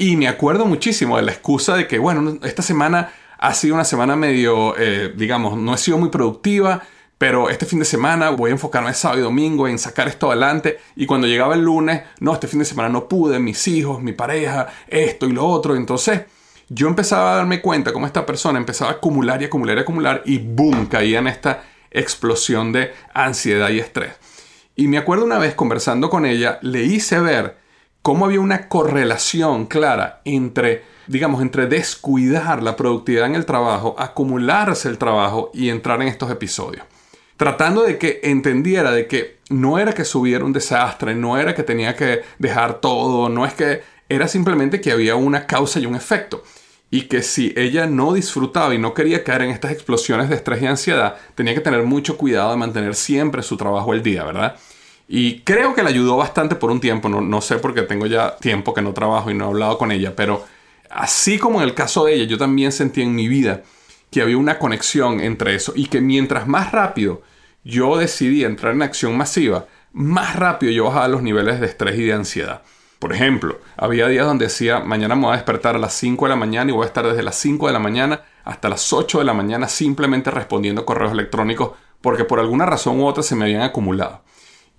y 0.00 0.16
me 0.16 0.28
acuerdo 0.28 0.64
muchísimo 0.64 1.18
de 1.18 1.22
la 1.24 1.32
excusa 1.32 1.76
de 1.76 1.86
que, 1.86 1.98
bueno, 1.98 2.38
esta 2.42 2.62
semana 2.62 3.12
ha 3.38 3.52
sido 3.52 3.74
una 3.74 3.84
semana 3.84 4.16
medio, 4.16 4.74
eh, 4.78 5.12
digamos, 5.14 5.58
no 5.58 5.74
he 5.74 5.76
sido 5.76 5.98
muy 5.98 6.08
productiva, 6.08 6.82
pero 7.18 7.50
este 7.50 7.66
fin 7.66 7.80
de 7.80 7.84
semana 7.84 8.30
voy 8.30 8.48
a 8.48 8.54
enfocarme 8.54 8.94
sábado 8.94 9.20
y 9.20 9.24
domingo 9.24 9.68
en 9.68 9.78
sacar 9.78 10.08
esto 10.08 10.28
adelante. 10.28 10.78
Y 10.96 11.04
cuando 11.04 11.26
llegaba 11.26 11.54
el 11.54 11.60
lunes, 11.60 12.00
no, 12.18 12.32
este 12.32 12.48
fin 12.48 12.60
de 12.60 12.64
semana 12.64 12.88
no 12.88 13.10
pude, 13.10 13.38
mis 13.40 13.68
hijos, 13.68 14.00
mi 14.02 14.12
pareja, 14.12 14.68
esto 14.88 15.26
y 15.26 15.32
lo 15.32 15.46
otro. 15.46 15.76
Entonces 15.76 16.22
yo 16.70 16.88
empezaba 16.88 17.34
a 17.34 17.36
darme 17.36 17.60
cuenta 17.60 17.92
cómo 17.92 18.06
esta 18.06 18.24
persona 18.24 18.58
empezaba 18.58 18.92
a 18.92 18.94
acumular 18.94 19.42
y 19.42 19.44
acumular 19.44 19.76
y 19.76 19.80
acumular 19.82 20.22
y 20.24 20.38
boom, 20.38 20.86
caía 20.86 21.18
en 21.18 21.26
esta 21.26 21.62
explosión 21.90 22.72
de 22.72 22.90
ansiedad 23.12 23.68
y 23.68 23.80
estrés. 23.80 24.14
Y 24.76 24.88
me 24.88 24.96
acuerdo 24.96 25.26
una 25.26 25.38
vez 25.38 25.54
conversando 25.54 26.08
con 26.08 26.24
ella, 26.24 26.58
le 26.62 26.84
hice 26.84 27.20
ver 27.20 27.59
cómo 28.02 28.24
había 28.24 28.40
una 28.40 28.68
correlación 28.68 29.66
clara 29.66 30.20
entre, 30.24 30.84
digamos, 31.06 31.42
entre 31.42 31.66
descuidar 31.66 32.62
la 32.62 32.76
productividad 32.76 33.26
en 33.26 33.34
el 33.34 33.46
trabajo, 33.46 33.94
acumularse 33.98 34.88
el 34.88 34.98
trabajo 34.98 35.50
y 35.52 35.68
entrar 35.68 36.00
en 36.02 36.08
estos 36.08 36.30
episodios. 36.30 36.84
Tratando 37.36 37.82
de 37.82 37.98
que 37.98 38.20
entendiera 38.24 38.92
de 38.92 39.06
que 39.06 39.38
no 39.48 39.78
era 39.78 39.92
que 39.92 40.04
subiera 40.04 40.44
un 40.44 40.52
desastre, 40.52 41.14
no 41.14 41.38
era 41.38 41.54
que 41.54 41.62
tenía 41.62 41.96
que 41.96 42.22
dejar 42.38 42.80
todo, 42.80 43.28
no 43.28 43.46
es 43.46 43.54
que 43.54 43.82
era 44.08 44.28
simplemente 44.28 44.80
que 44.80 44.92
había 44.92 45.16
una 45.16 45.46
causa 45.46 45.80
y 45.80 45.86
un 45.86 45.94
efecto. 45.94 46.42
Y 46.90 47.02
que 47.02 47.22
si 47.22 47.54
ella 47.56 47.86
no 47.86 48.12
disfrutaba 48.12 48.74
y 48.74 48.78
no 48.78 48.94
quería 48.94 49.22
caer 49.22 49.42
en 49.42 49.50
estas 49.50 49.70
explosiones 49.70 50.28
de 50.28 50.34
estrés 50.34 50.60
y 50.60 50.66
ansiedad, 50.66 51.16
tenía 51.36 51.54
que 51.54 51.60
tener 51.60 51.84
mucho 51.84 52.16
cuidado 52.16 52.50
de 52.50 52.56
mantener 52.56 52.96
siempre 52.96 53.42
su 53.42 53.56
trabajo 53.56 53.92
al 53.92 54.02
día, 54.02 54.24
¿verdad? 54.24 54.56
Y 55.12 55.40
creo 55.40 55.74
que 55.74 55.82
le 55.82 55.88
ayudó 55.88 56.16
bastante 56.16 56.54
por 56.54 56.70
un 56.70 56.78
tiempo, 56.78 57.08
no, 57.08 57.20
no 57.20 57.40
sé 57.40 57.56
porque 57.56 57.82
tengo 57.82 58.06
ya 58.06 58.36
tiempo 58.36 58.72
que 58.72 58.80
no 58.80 58.92
trabajo 58.92 59.28
y 59.28 59.34
no 59.34 59.46
he 59.46 59.48
hablado 59.48 59.76
con 59.76 59.90
ella, 59.90 60.14
pero 60.14 60.44
así 60.88 61.36
como 61.36 61.60
en 61.60 61.66
el 61.66 61.74
caso 61.74 62.04
de 62.04 62.14
ella, 62.14 62.26
yo 62.26 62.38
también 62.38 62.70
sentí 62.70 63.02
en 63.02 63.16
mi 63.16 63.26
vida 63.26 63.64
que 64.12 64.22
había 64.22 64.36
una 64.36 64.60
conexión 64.60 65.18
entre 65.18 65.56
eso 65.56 65.72
y 65.74 65.86
que 65.86 66.00
mientras 66.00 66.46
más 66.46 66.70
rápido 66.70 67.22
yo 67.64 67.98
decidí 67.98 68.44
entrar 68.44 68.72
en 68.72 68.82
acción 68.82 69.16
masiva, 69.16 69.66
más 69.92 70.36
rápido 70.36 70.70
yo 70.70 70.84
bajaba 70.84 71.08
los 71.08 71.24
niveles 71.24 71.58
de 71.58 71.66
estrés 71.66 71.98
y 71.98 72.04
de 72.04 72.12
ansiedad. 72.12 72.62
Por 73.00 73.12
ejemplo, 73.12 73.58
había 73.76 74.06
días 74.06 74.26
donde 74.26 74.44
decía, 74.44 74.78
mañana 74.78 75.16
me 75.16 75.22
voy 75.22 75.32
a 75.32 75.38
despertar 75.38 75.74
a 75.74 75.80
las 75.80 75.92
5 75.94 76.26
de 76.26 76.28
la 76.28 76.36
mañana 76.36 76.70
y 76.70 76.72
voy 76.72 76.84
a 76.84 76.86
estar 76.86 77.04
desde 77.04 77.24
las 77.24 77.34
5 77.34 77.66
de 77.66 77.72
la 77.72 77.80
mañana 77.80 78.22
hasta 78.44 78.68
las 78.68 78.92
8 78.92 79.18
de 79.18 79.24
la 79.24 79.34
mañana 79.34 79.66
simplemente 79.66 80.30
respondiendo 80.30 80.86
correos 80.86 81.10
electrónicos 81.10 81.72
porque 82.00 82.22
por 82.22 82.38
alguna 82.38 82.64
razón 82.64 83.00
u 83.00 83.06
otra 83.08 83.24
se 83.24 83.34
me 83.34 83.46
habían 83.46 83.62
acumulado. 83.62 84.22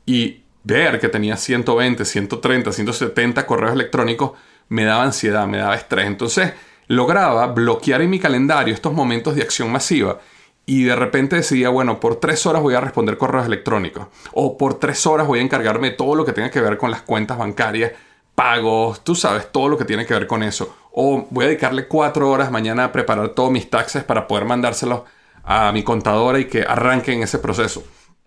Y 0.06 0.42
ver 0.64 1.00
que 1.00 1.10
tenía 1.10 1.38
120, 1.38 2.06
130, 2.06 2.72
170 2.72 3.46
correos 3.46 3.74
electrónicos 3.74 4.32
me 4.70 4.86
daba 4.86 5.04
ansiedad, 5.04 5.48
me 5.48 5.58
daba 5.58 5.76
estrés. 5.76 6.08
Entonces 6.08 6.54
lograba 6.88 7.48
bloquear 7.48 8.02
en 8.02 8.10
mi 8.10 8.20
calendario 8.20 8.74
estos 8.74 8.94
momentos 8.94 9.36
de 9.36 9.42
acción 9.42 9.72
masiva 9.72 10.20
y 10.66 10.84
de 10.84 10.96
repente 10.96 11.36
decidía, 11.36 11.70
bueno, 11.70 12.00
por 12.00 12.18
tres 12.18 12.46
horas 12.46 12.62
voy 12.62 12.76
a 12.76 12.82
responder 12.82 13.18
correos 13.18 13.46
electrónicos 13.46 14.08
o 14.34 14.58
por 14.58 14.76
tres 14.76 15.06
horas 15.06 15.28
voy 15.28 15.40
a 15.40 15.42
encargarme 15.42 15.92
todo 15.92 16.16
lo 16.16 16.26
que 16.26 16.34
tenga 16.34 16.52
que 16.52 16.62
ver 16.62 16.78
con 16.78 16.92
las 16.92 17.02
cuentas 17.02 17.38
bancarias, 17.38 17.92
pagos, 18.36 19.04
tú 19.04 19.16
sabes, 19.16 19.52
todo 19.52 19.70
lo 19.70 19.78
que 19.78 19.86
tiene 19.86 20.06
que 20.06 20.14
ver 20.14 20.28
con 20.28 20.44
eso. 20.44 20.76
O 20.92 21.28
voy 21.30 21.46
a 21.46 21.48
dedicarle 21.48 21.88
cuatro 21.88 22.30
horas 22.30 22.52
mañana 22.52 22.86
a 22.86 22.92
preparar 22.92 23.30
todos 23.30 23.52
mis 23.52 23.70
taxes 23.70 24.04
para 24.04 24.28
poder 24.28 24.46
mandárselos 24.46 25.02
a 25.44 25.72
mi 25.72 25.84
contadora 25.84 26.40
y 26.40 26.46
que 26.46 26.62
arranque 26.62 27.14
en 27.14 27.24
ese 27.24 27.40
proceso. 27.40 27.84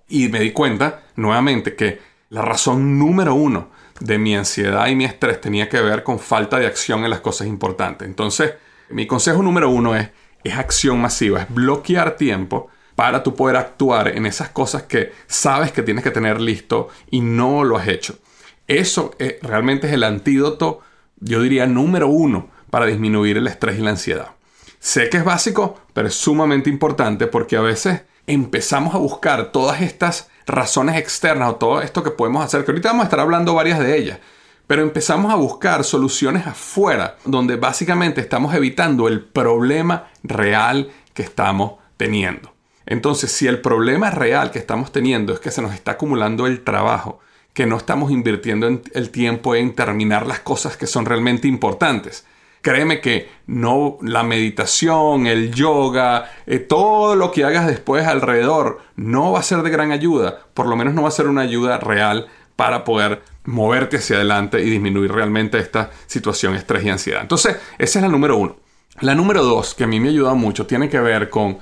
Y 0.09 0.29
me 0.29 0.41
di 0.41 0.53
cuenta 0.53 1.03
nuevamente 1.17 1.75
que 1.75 2.01
la 2.31 2.43
razón 2.43 2.99
número 2.99 3.35
uno 3.35 3.71
de 4.01 4.19
mi 4.19 4.35
ansiedad 4.37 4.87
y 4.89 4.97
mi 4.97 5.05
estrés 5.05 5.41
tenía 5.41 5.69
que 5.69 5.81
ver 5.81 6.03
con 6.03 6.19
falta 6.19 6.59
de 6.59 6.67
acción 6.67 7.05
en 7.05 7.11
las 7.11 7.21
cosas 7.21 7.47
importantes. 7.47 8.07
Entonces, 8.07 8.55
mi 8.91 9.07
consejo 9.07 9.43
número 9.43 9.71
uno 9.71 9.95
es, 9.97 10.11
es 10.43 10.55
acción 10.55 11.01
masiva, 11.01 11.43
es 11.43 11.55
bloquear 11.55 12.17
tiempo 12.17 12.69
para 12.97 13.23
tú 13.23 13.35
poder 13.35 13.57
actuar 13.57 14.09
en 14.09 14.27
esas 14.27 14.51
cosas 14.51 14.85
que 14.85 15.13
sabes 15.27 15.73
que 15.73 15.83
tienes 15.83 16.05
que 16.05 16.11
tener 16.11 16.41
listo 16.41 16.89
y 17.11 17.21
no 17.21 17.65
lo 17.65 17.77
has 17.77 17.89
hecho. 17.89 18.19
Eso 18.67 19.15
eh, 19.19 19.39
realmente 19.43 19.87
es 19.87 19.93
el 19.93 20.05
antídoto, 20.05 20.81
yo 21.21 21.43
diría, 21.43 21.67
número 21.67 22.09
uno 22.09 22.51
para 22.71 22.87
disminuir 22.87 23.37
el 23.37 23.47
estrés 23.47 23.79
y 23.79 23.83
la 23.83 23.91
ansiedad. 23.91 24.33
Sé 24.79 25.09
que 25.09 25.19
es 25.19 25.25
básico, 25.25 25.81
pero 25.93 26.09
es 26.09 26.15
sumamente 26.15 26.71
importante 26.71 27.27
porque 27.27 27.57
a 27.57 27.61
veces 27.61 28.03
empezamos 28.27 28.95
a 28.95 28.99
buscar 28.99 29.53
todas 29.53 29.81
estas 29.81 30.29
razones 30.47 30.97
externas 30.97 31.51
o 31.51 31.57
todo 31.57 31.83
esto 31.83 32.03
que 32.03 32.11
podemos 32.11 32.45
hacer, 32.45 32.65
que 32.65 32.71
ahorita 32.71 32.91
vamos 32.91 33.03
a 33.03 33.07
estar 33.07 33.21
hablando 33.21 33.55
varias 33.55 33.79
de 33.79 33.97
ellas, 33.97 34.19
pero 34.67 34.83
empezamos 34.83 35.33
a 35.33 35.37
buscar 35.37 35.85
soluciones 35.85 36.47
afuera, 36.47 37.17
donde 37.25 37.57
básicamente 37.57 38.21
estamos 38.21 38.55
evitando 38.55 39.09
el 39.09 39.23
problema 39.23 40.09
real 40.23 40.91
que 41.13 41.23
estamos 41.23 41.75
teniendo. 41.97 42.53
Entonces, 42.87 43.33
si 43.33 43.47
el 43.47 43.61
problema 43.61 44.11
real 44.11 44.51
que 44.51 44.59
estamos 44.59 44.93
teniendo 44.93 45.33
es 45.33 45.41
que 45.41 45.51
se 45.51 45.63
nos 45.63 45.75
está 45.75 45.93
acumulando 45.93 46.47
el 46.47 46.65
trabajo, 46.65 47.21
que 47.53 47.67
no 47.67 47.77
estamos 47.77 48.11
invirtiendo 48.11 48.67
el 48.67 49.11
tiempo 49.11 49.55
en 49.55 49.75
terminar 49.75 50.27
las 50.27 50.41
cosas 50.41 50.77
que 50.77 50.87
son 50.87 51.07
realmente 51.07 51.47
importantes, 51.49 52.27
créeme 52.65 53.01
que 53.03 53.29
no 53.47 53.99
la 54.01 54.23
meditación, 54.23 55.27
el 55.27 55.55
yoga, 55.55 56.33
eh, 56.47 56.59
todo 56.59 57.15
lo 57.15 57.31
que 57.31 57.45
hagas 57.45 57.67
después 57.67 58.07
alrededor 58.07 58.81
no 58.97 59.33
va 59.33 59.41
a 59.41 59.43
ser 59.43 59.63
de 59.63 59.71
gran 59.71 59.93
ayuda, 59.93 60.41
por 60.55 60.67
lo 60.67 60.75
menos 60.75 60.95
no 60.95 61.03
va 61.03 61.09
a 61.09 61.13
ser 61.13 61.29
una 61.29 61.43
ayuda 61.43 61.79
real 61.79 62.27
para 62.57 62.83
poder 62.83 63.23
moverte 63.45 63.99
hacia 63.99 64.17
adelante 64.17 64.63
y 64.63 64.71
disminuir 64.71 65.13
realmente 65.13 65.59
esta 65.59 65.91
situación, 66.07 66.55
estrés 66.55 66.85
y 66.85 66.89
ansiedad. 66.89 67.21
Entonces, 67.21 67.59
esa 67.79 67.99
es 67.99 68.03
la 68.03 68.09
número 68.09 68.39
uno. 68.39 68.57
La 69.01 69.15
número 69.15 69.45
dos, 69.45 69.75
que 69.75 69.85
a 69.85 69.87
mí 69.87 70.01
me 70.01 70.09
ha 70.09 70.13
ayudado 70.13 70.37
mucho, 70.37 70.67
tiene 70.67 70.89
que 70.89 71.01
ver 71.01 71.29
con 71.29 71.59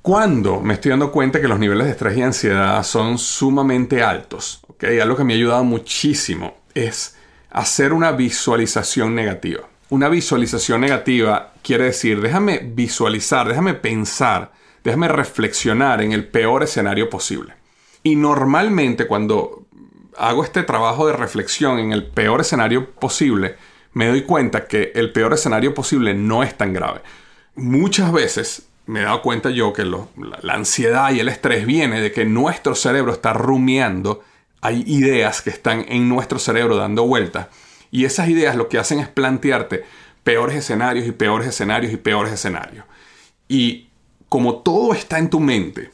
cuando 0.00 0.60
me 0.60 0.74
estoy 0.74 0.90
dando 0.90 1.10
cuenta 1.10 1.40
que 1.40 1.48
los 1.48 1.58
niveles 1.58 1.86
de 1.86 1.92
estrés 1.92 2.16
y 2.16 2.22
ansiedad 2.22 2.80
son 2.84 3.18
sumamente 3.18 4.04
altos. 4.04 4.60
¿okay? 4.68 5.00
Algo 5.00 5.16
que 5.16 5.24
me 5.24 5.32
ha 5.32 5.36
ayudado 5.36 5.64
muchísimo 5.64 6.58
es 6.72 7.16
hacer 7.50 7.92
una 7.92 8.12
visualización 8.12 9.16
negativa. 9.16 9.62
Una 9.88 10.08
visualización 10.08 10.80
negativa 10.80 11.52
quiere 11.62 11.84
decir, 11.84 12.20
déjame 12.20 12.58
visualizar, 12.58 13.46
déjame 13.46 13.74
pensar, 13.74 14.50
déjame 14.82 15.06
reflexionar 15.06 16.02
en 16.02 16.10
el 16.10 16.26
peor 16.26 16.64
escenario 16.64 17.08
posible. 17.08 17.54
Y 18.02 18.16
normalmente 18.16 19.06
cuando 19.06 19.64
hago 20.18 20.42
este 20.42 20.64
trabajo 20.64 21.06
de 21.06 21.12
reflexión 21.12 21.78
en 21.78 21.92
el 21.92 22.04
peor 22.04 22.40
escenario 22.40 22.90
posible, 22.90 23.54
me 23.92 24.08
doy 24.08 24.22
cuenta 24.22 24.66
que 24.66 24.90
el 24.96 25.12
peor 25.12 25.34
escenario 25.34 25.72
posible 25.72 26.14
no 26.14 26.42
es 26.42 26.56
tan 26.58 26.72
grave. 26.72 27.02
Muchas 27.54 28.12
veces 28.12 28.66
me 28.86 29.00
he 29.00 29.04
dado 29.04 29.22
cuenta 29.22 29.50
yo 29.50 29.72
que 29.72 29.84
la 29.84 30.54
ansiedad 30.54 31.12
y 31.12 31.20
el 31.20 31.28
estrés 31.28 31.64
viene 31.64 32.00
de 32.00 32.10
que 32.10 32.24
nuestro 32.24 32.74
cerebro 32.74 33.12
está 33.12 33.32
rumiando, 33.34 34.24
hay 34.60 34.82
ideas 34.88 35.42
que 35.42 35.50
están 35.50 35.84
en 35.88 36.08
nuestro 36.08 36.40
cerebro 36.40 36.76
dando 36.76 37.06
vueltas 37.06 37.46
y 37.90 38.04
esas 38.04 38.28
ideas 38.28 38.56
lo 38.56 38.68
que 38.68 38.78
hacen 38.78 39.00
es 39.00 39.08
plantearte 39.08 39.84
peores 40.24 40.56
escenarios 40.56 41.06
y 41.06 41.12
peores 41.12 41.48
escenarios 41.48 41.92
y 41.92 41.96
peores 41.96 42.32
escenarios. 42.32 42.84
Y 43.48 43.88
como 44.28 44.58
todo 44.58 44.92
está 44.92 45.18
en 45.18 45.30
tu 45.30 45.40
mente, 45.40 45.90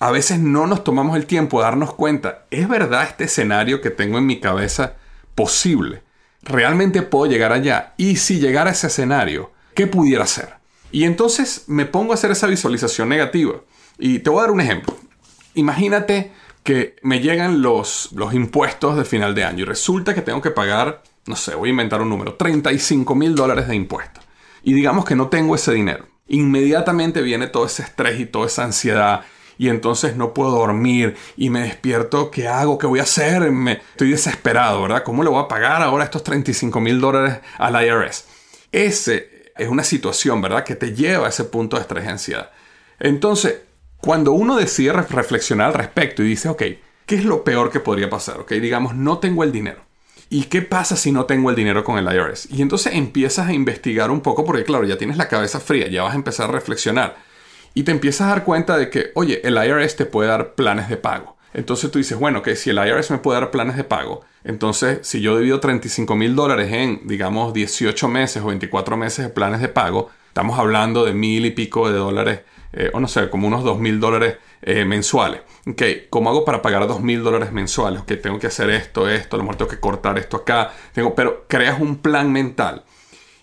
a 0.00 0.10
veces 0.10 0.40
no 0.40 0.66
nos 0.66 0.82
tomamos 0.82 1.16
el 1.16 1.26
tiempo 1.26 1.58
de 1.58 1.64
darnos 1.64 1.94
cuenta, 1.94 2.46
¿es 2.50 2.68
verdad 2.68 3.04
este 3.04 3.24
escenario 3.24 3.80
que 3.80 3.90
tengo 3.90 4.18
en 4.18 4.26
mi 4.26 4.40
cabeza 4.40 4.96
posible? 5.36 6.02
¿Realmente 6.42 7.02
puedo 7.02 7.30
llegar 7.30 7.52
allá? 7.52 7.94
Y 7.96 8.16
si 8.16 8.40
llegara 8.40 8.72
ese 8.72 8.88
escenario, 8.88 9.52
¿qué 9.74 9.86
pudiera 9.86 10.24
hacer? 10.24 10.54
Y 10.90 11.04
entonces 11.04 11.64
me 11.68 11.86
pongo 11.86 12.12
a 12.12 12.14
hacer 12.14 12.32
esa 12.32 12.48
visualización 12.48 13.08
negativa. 13.08 13.60
Y 13.96 14.18
te 14.18 14.30
voy 14.30 14.40
a 14.40 14.42
dar 14.42 14.50
un 14.50 14.60
ejemplo. 14.60 14.96
Imagínate 15.54 16.32
que 16.64 16.96
me 17.02 17.20
llegan 17.20 17.62
los, 17.62 18.10
los 18.12 18.34
impuestos 18.34 18.96
de 18.96 19.04
final 19.04 19.36
de 19.36 19.44
año 19.44 19.60
y 19.60 19.64
resulta 19.64 20.14
que 20.14 20.22
tengo 20.22 20.42
que 20.42 20.50
pagar 20.50 21.02
no 21.26 21.36
sé, 21.36 21.54
voy 21.54 21.68
a 21.68 21.70
inventar 21.70 22.02
un 22.02 22.08
número, 22.08 22.34
35 22.34 23.14
mil 23.14 23.34
dólares 23.34 23.68
de 23.68 23.76
impuestos. 23.76 24.24
Y 24.62 24.74
digamos 24.74 25.04
que 25.04 25.16
no 25.16 25.28
tengo 25.28 25.54
ese 25.54 25.72
dinero. 25.72 26.06
Inmediatamente 26.28 27.22
viene 27.22 27.46
todo 27.46 27.66
ese 27.66 27.82
estrés 27.82 28.20
y 28.20 28.26
toda 28.26 28.46
esa 28.46 28.64
ansiedad 28.64 29.24
y 29.58 29.68
entonces 29.68 30.16
no 30.16 30.34
puedo 30.34 30.50
dormir 30.50 31.16
y 31.36 31.50
me 31.50 31.60
despierto, 31.60 32.30
¿qué 32.30 32.48
hago? 32.48 32.78
¿Qué 32.78 32.86
voy 32.86 33.00
a 33.00 33.04
hacer? 33.04 33.50
Me, 33.50 33.72
estoy 33.72 34.10
desesperado, 34.10 34.82
¿verdad? 34.82 35.04
¿Cómo 35.04 35.22
le 35.22 35.30
voy 35.30 35.42
a 35.42 35.48
pagar 35.48 35.82
ahora 35.82 36.04
estos 36.04 36.24
35 36.24 36.80
mil 36.80 37.00
dólares 37.00 37.38
al 37.58 37.74
IRS? 37.84 38.26
Ese 38.72 39.52
es 39.56 39.68
una 39.68 39.84
situación, 39.84 40.40
¿verdad? 40.40 40.64
Que 40.64 40.74
te 40.74 40.94
lleva 40.94 41.26
a 41.26 41.28
ese 41.28 41.44
punto 41.44 41.76
de 41.76 41.82
estrés 41.82 42.04
y 42.04 42.08
ansiedad. 42.08 42.50
Entonces, 42.98 43.60
cuando 43.98 44.32
uno 44.32 44.56
decide 44.56 44.92
reflexionar 44.92 45.68
al 45.68 45.74
respecto 45.74 46.22
y 46.22 46.28
dice, 46.28 46.48
ok, 46.48 46.62
¿qué 47.06 47.14
es 47.14 47.24
lo 47.24 47.44
peor 47.44 47.70
que 47.70 47.80
podría 47.80 48.10
pasar? 48.10 48.40
Ok, 48.40 48.52
digamos, 48.52 48.96
no 48.96 49.18
tengo 49.18 49.44
el 49.44 49.52
dinero. 49.52 49.84
¿Y 50.32 50.44
qué 50.44 50.62
pasa 50.62 50.96
si 50.96 51.12
no 51.12 51.26
tengo 51.26 51.50
el 51.50 51.56
dinero 51.56 51.84
con 51.84 51.98
el 51.98 52.06
IRS? 52.10 52.48
Y 52.50 52.62
entonces 52.62 52.94
empiezas 52.94 53.48
a 53.48 53.52
investigar 53.52 54.10
un 54.10 54.22
poco 54.22 54.46
porque 54.46 54.64
claro, 54.64 54.84
ya 54.84 54.96
tienes 54.96 55.18
la 55.18 55.28
cabeza 55.28 55.60
fría, 55.60 55.88
ya 55.88 56.04
vas 56.04 56.14
a 56.14 56.16
empezar 56.16 56.48
a 56.48 56.52
reflexionar. 56.54 57.18
Y 57.74 57.82
te 57.82 57.90
empiezas 57.90 58.22
a 58.22 58.30
dar 58.30 58.44
cuenta 58.44 58.78
de 58.78 58.88
que, 58.88 59.10
oye, 59.14 59.46
el 59.46 59.62
IRS 59.62 59.94
te 59.94 60.06
puede 60.06 60.30
dar 60.30 60.54
planes 60.54 60.88
de 60.88 60.96
pago. 60.96 61.36
Entonces 61.52 61.90
tú 61.90 61.98
dices, 61.98 62.18
bueno, 62.18 62.40
que 62.40 62.56
si 62.56 62.70
el 62.70 62.78
IRS 62.78 63.10
me 63.10 63.18
puede 63.18 63.40
dar 63.40 63.50
planes 63.50 63.76
de 63.76 63.84
pago, 63.84 64.22
entonces 64.42 65.00
si 65.02 65.20
yo 65.20 65.36
divido 65.36 65.60
35 65.60 66.16
mil 66.16 66.34
dólares 66.34 66.72
en, 66.72 67.06
digamos, 67.06 67.52
18 67.52 68.08
meses 68.08 68.42
o 68.42 68.46
24 68.46 68.96
meses 68.96 69.26
de 69.26 69.30
planes 69.30 69.60
de 69.60 69.68
pago, 69.68 70.08
estamos 70.28 70.58
hablando 70.58 71.04
de 71.04 71.12
mil 71.12 71.44
y 71.44 71.50
pico 71.50 71.90
de 71.90 71.98
dólares, 71.98 72.40
eh, 72.72 72.90
o 72.92 73.00
no 73.00 73.08
sé, 73.08 73.28
como 73.28 73.46
unos 73.46 73.64
dos 73.64 73.78
mil 73.78 74.00
dólares 74.00 74.36
eh, 74.62 74.84
mensuales. 74.84 75.42
Ok, 75.66 75.82
¿cómo 76.10 76.30
hago 76.30 76.44
para 76.44 76.62
pagar 76.62 76.86
dos 76.86 77.00
mil 77.00 77.22
dólares 77.22 77.52
mensuales? 77.52 78.02
Ok, 78.02 78.12
tengo 78.22 78.38
que 78.38 78.46
hacer 78.46 78.70
esto, 78.70 79.08
esto, 79.08 79.36
a 79.36 79.38
lo 79.38 79.44
mejor 79.44 79.56
tengo 79.56 79.70
que 79.70 79.80
cortar 79.80 80.18
esto 80.18 80.38
acá. 80.38 80.72
Tengo, 80.92 81.14
pero 81.14 81.44
creas 81.48 81.80
un 81.80 81.96
plan 81.96 82.32
mental. 82.32 82.84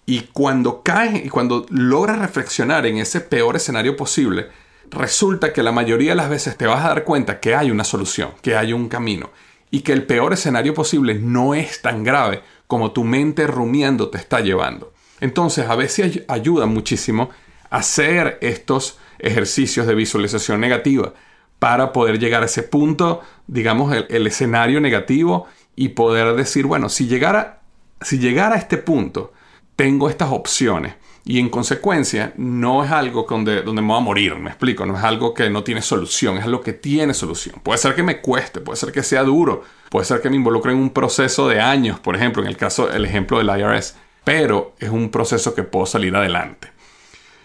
Y 0.05 0.21
cuando 0.33 0.81
caes 0.81 1.24
y 1.25 1.29
cuando 1.29 1.67
logras 1.69 2.17
reflexionar 2.17 2.86
en 2.88 2.98
ese 2.98 3.21
peor 3.21 3.55
escenario 3.55 3.95
posible, 3.95 4.48
resulta 4.89 5.53
que 5.53 5.62
la 5.62 5.71
mayoría 5.71 6.12
de 6.12 6.15
las 6.15 6.29
veces 6.29 6.57
te 6.57 6.65
vas 6.65 6.83
a 6.83 6.89
dar 6.89 7.03
cuenta 7.03 7.39
que 7.39 7.53
hay 7.53 7.69
una 7.69 7.83
solución, 7.83 8.31
que 8.41 8.55
hay 8.55 8.74
un 8.74 8.89
camino. 8.89 9.29
Y 9.69 9.81
que 9.81 9.93
el 9.93 10.07
peor 10.07 10.33
escenario 10.33 10.74
posible 10.74 11.13
no 11.13 11.53
es 11.53 11.83
tan 11.83 12.03
grave 12.03 12.41
como 12.65 12.91
tu 12.91 13.03
mente 13.03 13.45
rumiando 13.45 14.09
te 14.09 14.17
está 14.17 14.39
llevando. 14.39 14.93
Entonces, 15.21 15.67
a 15.69 15.75
veces 15.75 16.24
ayuda 16.27 16.65
muchísimo 16.65 17.29
hacer 17.69 18.38
estos 18.41 18.99
ejercicios 19.19 19.85
de 19.88 19.95
visualización 19.95 20.59
negativa 20.59 21.13
para 21.59 21.91
poder 21.91 22.19
llegar 22.19 22.41
a 22.41 22.45
ese 22.45 22.63
punto, 22.63 23.21
digamos, 23.47 23.93
el, 23.93 24.27
escenario 24.27 24.79
negativo 24.79 25.47
y 25.75 25.89
poder 25.89 26.35
decir, 26.35 26.65
bueno, 26.65 26.89
si 26.89 27.07
llegara, 27.07 27.61
si 28.01 28.17
llegara 28.17 28.55
a 28.55 28.59
este 28.59 28.77
punto, 28.77 29.33
tengo 29.75 30.09
estas 30.09 30.31
opciones. 30.31 30.95
Y 31.25 31.38
en 31.38 31.49
consecuencia, 31.49 32.33
no 32.38 32.83
es 32.83 32.91
algo 32.91 33.27
donde, 33.29 33.61
donde 33.61 33.81
me 33.81 33.89
voy 33.89 33.97
a 33.97 34.01
morir, 34.03 34.35
me 34.38 34.49
explico, 34.49 34.85
no 34.85 34.97
es 34.97 35.03
algo 35.03 35.33
que 35.33 35.49
no 35.49 35.63
tiene 35.63 35.81
solución, 35.81 36.38
es 36.38 36.45
algo 36.45 36.61
que 36.61 36.73
tiene 36.73 37.13
solución. 37.13 37.59
Puede 37.61 37.77
ser 37.77 37.93
que 37.93 38.03
me 38.03 38.21
cueste, 38.21 38.61
puede 38.61 38.77
ser 38.77 38.91
que 38.91 39.03
sea 39.03 39.23
duro, 39.23 39.63
puede 39.89 40.05
ser 40.05 40.21
que 40.21 40.29
me 40.29 40.38
involucre 40.38 40.71
en 40.71 40.77
un 40.77 40.89
proceso 40.89 41.47
de 41.47 41.59
años, 41.59 41.99
por 41.99 42.15
ejemplo, 42.15 42.41
en 42.41 42.47
el 42.47 42.57
caso, 42.57 42.89
el 42.89 43.05
ejemplo 43.05 43.38
del 43.38 43.49
IRS, 43.49 43.95
pero 44.23 44.73
es 44.79 44.89
un 44.89 45.09
proceso 45.09 45.53
que 45.53 45.63
puedo 45.63 45.85
salir 45.85 46.15
adelante. 46.15 46.69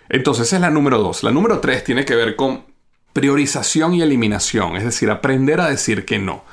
Entonces 0.09 0.47
esa 0.47 0.57
es 0.57 0.63
la 0.63 0.71
número 0.71 0.99
dos. 0.99 1.23
La 1.23 1.31
número 1.31 1.61
tres 1.61 1.85
tiene 1.85 2.05
que 2.05 2.15
ver 2.15 2.37
con 2.37 2.65
priorización 3.13 3.95
y 3.95 4.03
eliminación, 4.03 4.77
es 4.77 4.85
decir, 4.85 5.11
aprender 5.11 5.61
a 5.61 5.69
decir 5.69 6.05
que 6.05 6.19
no. 6.19 6.45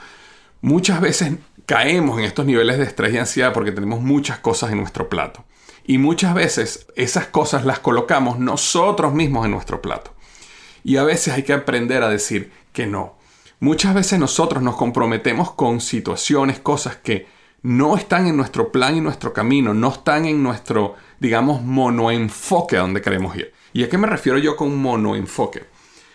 Muchas 0.61 1.01
veces 1.01 1.33
caemos 1.65 2.19
en 2.19 2.25
estos 2.25 2.45
niveles 2.45 2.77
de 2.77 2.83
estrés 2.83 3.13
y 3.13 3.17
ansiedad 3.17 3.53
porque 3.53 3.71
tenemos 3.71 4.01
muchas 4.01 4.39
cosas 4.39 4.71
en 4.71 4.77
nuestro 4.77 5.09
plato. 5.09 5.43
Y 5.83 5.97
muchas 5.97 6.33
veces 6.33 6.87
esas 6.95 7.27
cosas 7.27 7.65
las 7.65 7.79
colocamos 7.79 8.37
nosotros 8.39 9.13
mismos 9.13 9.45
en 9.45 9.51
nuestro 9.51 9.81
plato. 9.81 10.13
Y 10.83 10.97
a 10.97 11.03
veces 11.03 11.33
hay 11.33 11.43
que 11.43 11.53
aprender 11.53 12.03
a 12.03 12.09
decir 12.09 12.51
que 12.73 12.87
no. 12.87 13.17
Muchas 13.59 13.93
veces 13.93 14.19
nosotros 14.19 14.63
nos 14.63 14.75
comprometemos 14.75 15.51
con 15.51 15.81
situaciones, 15.81 16.59
cosas 16.59 16.95
que 16.97 17.27
no 17.63 17.95
están 17.95 18.27
en 18.27 18.37
nuestro 18.37 18.71
plan 18.71 18.95
y 18.95 19.01
nuestro 19.01 19.33
camino, 19.33 19.73
no 19.73 19.89
están 19.89 20.25
en 20.25 20.41
nuestro, 20.41 20.95
digamos, 21.21 21.61
monoenfoque 21.61 22.77
a 22.77 22.79
donde 22.79 22.99
queremos 22.99 23.35
ir. 23.35 23.53
¿Y 23.73 23.83
a 23.83 23.89
qué 23.89 23.97
me 23.99 24.07
refiero 24.07 24.39
yo 24.39 24.55
con 24.55 24.75
monoenfoque? 24.81 25.65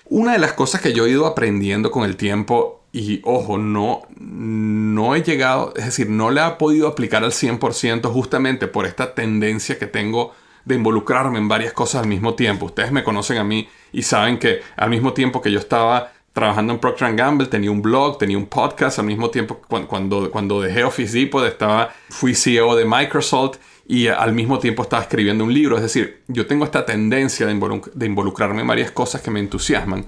Una 0.06 0.32
de 0.32 0.40
las 0.40 0.52
cosas 0.52 0.80
que 0.80 0.92
yo 0.92 1.06
he 1.06 1.10
ido 1.10 1.26
aprendiendo 1.26 1.92
con 1.92 2.02
el 2.02 2.16
tiempo, 2.16 2.82
y 2.90 3.20
ojo, 3.22 3.56
no, 3.56 4.02
no 4.18 5.14
he 5.14 5.22
llegado, 5.22 5.72
es 5.76 5.84
decir, 5.84 6.10
no 6.10 6.32
le 6.32 6.44
he 6.44 6.50
podido 6.52 6.88
aplicar 6.88 7.22
al 7.22 7.30
100% 7.30 8.10
justamente 8.12 8.66
por 8.66 8.84
esta 8.84 9.14
tendencia 9.14 9.78
que 9.78 9.86
tengo 9.86 10.32
de 10.64 10.74
involucrarme 10.74 11.38
en 11.38 11.46
varias 11.46 11.72
cosas 11.72 12.02
al 12.02 12.08
mismo 12.08 12.34
tiempo. 12.34 12.66
Ustedes 12.66 12.90
me 12.90 13.04
conocen 13.04 13.38
a 13.38 13.44
mí 13.44 13.68
y 13.92 14.02
saben 14.02 14.40
que 14.40 14.60
al 14.76 14.90
mismo 14.90 15.12
tiempo 15.12 15.40
que 15.40 15.52
yo 15.52 15.60
estaba 15.60 16.10
trabajando 16.32 16.72
en 16.72 16.80
Procter 16.80 17.14
Gamble, 17.14 17.46
tenía 17.46 17.70
un 17.70 17.80
blog, 17.80 18.18
tenía 18.18 18.36
un 18.36 18.46
podcast, 18.46 18.98
al 18.98 19.06
mismo 19.06 19.30
tiempo 19.30 19.62
cuando, 19.68 20.30
cuando, 20.32 20.60
dejé 20.60 20.82
Office 20.82 21.16
Depot 21.16 21.46
estaba, 21.46 21.94
fui 22.10 22.34
CEO 22.34 22.74
de 22.74 22.84
Microsoft 22.84 23.58
y 23.88 24.08
al 24.08 24.32
mismo 24.32 24.58
tiempo 24.58 24.82
estaba 24.82 25.02
escribiendo 25.02 25.44
un 25.44 25.54
libro. 25.54 25.76
Es 25.76 25.82
decir, 25.82 26.22
yo 26.26 26.46
tengo 26.46 26.64
esta 26.64 26.84
tendencia 26.84 27.46
de, 27.46 27.52
involucrarme 27.52 28.62
en 28.62 28.66
varias 28.66 28.90
cosas 28.90 29.20
que 29.20 29.30
me 29.30 29.40
entusiasman. 29.40 30.06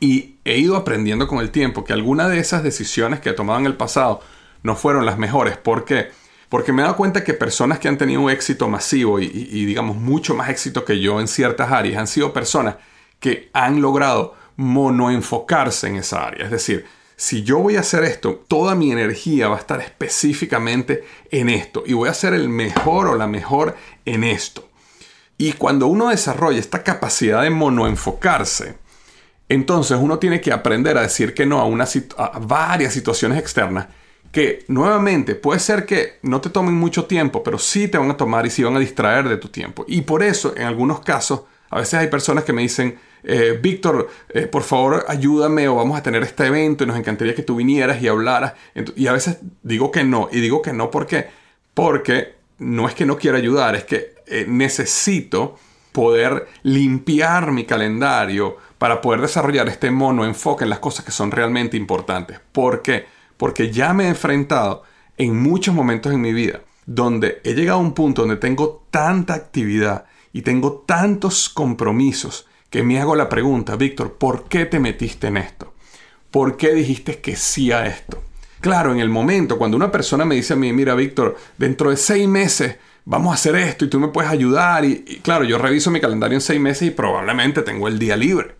Y 0.00 0.36
he 0.44 0.58
ido 0.58 0.76
aprendiendo 0.76 1.26
con 1.26 1.38
el 1.38 1.50
tiempo 1.50 1.84
que 1.84 1.92
algunas 1.92 2.30
de 2.30 2.38
esas 2.38 2.62
decisiones 2.62 3.20
que 3.20 3.30
he 3.30 3.32
tomado 3.32 3.58
en 3.58 3.66
el 3.66 3.76
pasado 3.76 4.20
no 4.62 4.76
fueron 4.76 5.06
las 5.06 5.18
mejores. 5.18 5.56
¿Por 5.56 5.84
qué? 5.84 6.10
Porque 6.48 6.72
me 6.72 6.82
he 6.82 6.84
dado 6.84 6.96
cuenta 6.96 7.24
que 7.24 7.34
personas 7.34 7.78
que 7.78 7.88
han 7.88 7.98
tenido 7.98 8.20
un 8.20 8.30
éxito 8.30 8.68
masivo 8.68 9.20
y, 9.20 9.28
digamos 9.28 9.96
mucho 9.96 10.34
más 10.34 10.50
éxito 10.50 10.84
que 10.84 11.00
yo 11.00 11.20
en 11.20 11.28
ciertas 11.28 11.72
áreas 11.72 11.98
han 11.98 12.06
sido 12.06 12.32
personas 12.32 12.76
que 13.20 13.50
han 13.52 13.80
logrado 13.80 14.34
monoenfocarse 14.56 15.88
en 15.88 15.96
esa 15.96 16.26
área. 16.26 16.44
Es 16.44 16.50
decir, 16.50 16.86
si 17.18 17.42
yo 17.42 17.58
voy 17.58 17.74
a 17.74 17.80
hacer 17.80 18.04
esto, 18.04 18.44
toda 18.46 18.76
mi 18.76 18.92
energía 18.92 19.48
va 19.48 19.56
a 19.56 19.58
estar 19.58 19.80
específicamente 19.80 21.02
en 21.32 21.48
esto 21.48 21.82
y 21.84 21.92
voy 21.92 22.08
a 22.08 22.14
ser 22.14 22.32
el 22.32 22.48
mejor 22.48 23.08
o 23.08 23.16
la 23.16 23.26
mejor 23.26 23.76
en 24.04 24.22
esto. 24.22 24.68
Y 25.36 25.54
cuando 25.54 25.88
uno 25.88 26.10
desarrolla 26.10 26.60
esta 26.60 26.84
capacidad 26.84 27.42
de 27.42 27.50
monoenfocarse, 27.50 28.76
entonces 29.48 29.98
uno 30.00 30.20
tiene 30.20 30.40
que 30.40 30.52
aprender 30.52 30.96
a 30.96 31.02
decir 31.02 31.34
que 31.34 31.44
no 31.44 31.60
a, 31.60 32.24
a 32.24 32.38
varias 32.38 32.94
situaciones 32.94 33.36
externas 33.40 33.88
que 34.30 34.64
nuevamente 34.68 35.34
puede 35.34 35.58
ser 35.58 35.86
que 35.86 36.20
no 36.22 36.40
te 36.40 36.50
tomen 36.50 36.74
mucho 36.74 37.06
tiempo, 37.06 37.42
pero 37.42 37.58
sí 37.58 37.88
te 37.88 37.98
van 37.98 38.12
a 38.12 38.16
tomar 38.16 38.46
y 38.46 38.50
sí 38.50 38.62
van 38.62 38.76
a 38.76 38.80
distraer 38.80 39.28
de 39.28 39.38
tu 39.38 39.48
tiempo. 39.48 39.84
Y 39.88 40.02
por 40.02 40.22
eso, 40.22 40.54
en 40.56 40.64
algunos 40.64 41.00
casos, 41.00 41.40
a 41.70 41.78
veces 41.78 41.94
hay 41.94 42.08
personas 42.08 42.44
que 42.44 42.52
me 42.52 42.62
dicen, 42.62 42.98
eh, 43.22 43.58
Víctor, 43.60 44.08
eh, 44.28 44.46
por 44.46 44.62
favor 44.62 45.04
ayúdame 45.08 45.68
o 45.68 45.74
vamos 45.74 45.98
a 45.98 46.02
tener 46.02 46.22
este 46.22 46.46
evento 46.46 46.84
y 46.84 46.86
nos 46.86 46.98
encantaría 46.98 47.34
que 47.34 47.42
tú 47.42 47.56
vinieras 47.56 48.00
y 48.02 48.08
hablaras. 48.08 48.54
Y 48.96 49.06
a 49.06 49.12
veces 49.12 49.38
digo 49.62 49.90
que 49.90 50.04
no. 50.04 50.28
Y 50.30 50.40
digo 50.40 50.62
que 50.62 50.72
no 50.72 50.90
porque, 50.90 51.28
porque 51.74 52.34
no 52.58 52.88
es 52.88 52.94
que 52.94 53.06
no 53.06 53.16
quiera 53.16 53.38
ayudar, 53.38 53.74
es 53.74 53.84
que 53.84 54.14
eh, 54.26 54.46
necesito 54.48 55.58
poder 55.92 56.48
limpiar 56.62 57.50
mi 57.50 57.64
calendario 57.64 58.56
para 58.78 59.00
poder 59.00 59.20
desarrollar 59.20 59.68
este 59.68 59.90
mono 59.90 60.24
enfoque 60.24 60.64
en 60.64 60.70
las 60.70 60.78
cosas 60.78 61.04
que 61.04 61.10
son 61.10 61.30
realmente 61.30 61.76
importantes. 61.76 62.40
¿Por 62.52 62.82
qué? 62.82 63.18
porque 63.38 63.70
ya 63.70 63.94
me 63.94 64.04
he 64.04 64.08
enfrentado 64.08 64.82
en 65.16 65.40
muchos 65.40 65.74
momentos 65.74 66.12
en 66.12 66.20
mi 66.20 66.34
vida 66.34 66.60
donde 66.84 67.40
he 67.44 67.54
llegado 67.54 67.78
a 67.78 67.82
un 67.82 67.94
punto 67.94 68.22
donde 68.22 68.36
tengo 68.36 68.84
tanta 68.90 69.34
actividad 69.34 70.04
y 70.38 70.42
tengo 70.42 70.84
tantos 70.86 71.48
compromisos 71.48 72.46
que 72.70 72.84
me 72.84 73.00
hago 73.00 73.16
la 73.16 73.28
pregunta, 73.28 73.74
Víctor, 73.74 74.18
¿por 74.18 74.44
qué 74.44 74.66
te 74.66 74.78
metiste 74.78 75.26
en 75.26 75.36
esto? 75.36 75.74
¿Por 76.30 76.56
qué 76.56 76.74
dijiste 76.74 77.18
que 77.18 77.34
sí 77.34 77.72
a 77.72 77.86
esto? 77.86 78.22
Claro, 78.60 78.92
en 78.92 79.00
el 79.00 79.08
momento, 79.08 79.58
cuando 79.58 79.76
una 79.76 79.90
persona 79.90 80.24
me 80.24 80.36
dice 80.36 80.52
a 80.52 80.56
mí, 80.56 80.72
mira, 80.72 80.94
Víctor, 80.94 81.36
dentro 81.56 81.90
de 81.90 81.96
seis 81.96 82.28
meses 82.28 82.76
vamos 83.04 83.32
a 83.32 83.34
hacer 83.34 83.56
esto 83.56 83.84
y 83.84 83.90
tú 83.90 83.98
me 83.98 84.06
puedes 84.06 84.30
ayudar, 84.30 84.84
y, 84.84 85.02
claro, 85.24 85.42
yo 85.42 85.58
reviso 85.58 85.90
mi 85.90 86.00
calendario 86.00 86.36
en 86.36 86.40
seis 86.40 86.60
meses 86.60 86.86
y 86.86 86.92
probablemente 86.92 87.62
tengo 87.62 87.88
el 87.88 87.98
día 87.98 88.16
libre. 88.16 88.54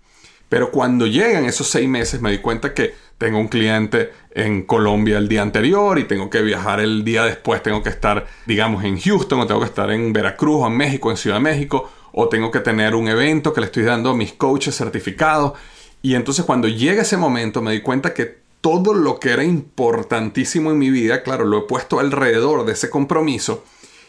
Pero 0.49 0.73
cuando 0.73 1.07
llegan 1.07 1.45
esos 1.45 1.69
seis 1.69 1.89
meses 1.89 2.21
me 2.21 2.33
di 2.33 2.39
cuenta 2.39 2.75
que 2.75 2.93
tengo 3.19 3.39
un 3.39 3.49
cliente 3.49 4.13
en 4.31 4.63
Colombia 4.63 5.19
el 5.19 5.29
día 5.29 5.43
anterior 5.43 5.99
y 5.99 6.05
tengo 6.05 6.31
que 6.31 6.41
viajar 6.41 6.81
el 6.81 7.05
día 7.05 7.25
después, 7.25 7.63
tengo 7.63 7.83
que 7.83 7.89
estar, 7.89 8.27
digamos, 8.47 8.85
en 8.85 8.99
Houston 8.99 9.41
o 9.41 9.47
tengo 9.47 9.61
que 9.61 9.67
estar 9.67 9.91
en 9.91 10.13
Veracruz 10.13 10.63
o 10.63 10.67
en 10.69 10.77
México, 10.77 11.11
en 11.11 11.17
Ciudad 11.17 11.37
de 11.37 11.43
México, 11.43 11.91
o 12.13 12.29
tengo 12.29 12.51
que 12.53 12.61
tener 12.61 12.95
un 12.95 13.09
evento 13.09 13.53
que 13.53 13.61
le 13.61 13.67
estoy 13.67 13.83
dando 13.83 14.11
a 14.11 14.15
mis 14.15 14.33
coaches 14.33 14.77
certificados. 14.77 15.53
Y 16.01 16.15
entonces 16.15 16.45
cuando 16.45 16.69
llega 16.69 17.03
ese 17.03 17.17
momento 17.17 17.61
me 17.61 17.73
di 17.73 17.81
cuenta 17.81 18.15
que 18.15 18.39
todo 18.61 18.95
lo 18.95 19.19
que 19.19 19.31
era 19.31 19.43
importantísimo 19.43 20.71
en 20.71 20.79
mi 20.79 20.91
vida, 20.91 21.23
claro, 21.23 21.45
lo 21.45 21.59
he 21.59 21.63
puesto 21.63 21.99
alrededor 21.99 22.65
de 22.65 22.73
ese 22.73 22.89
compromiso 22.89 23.65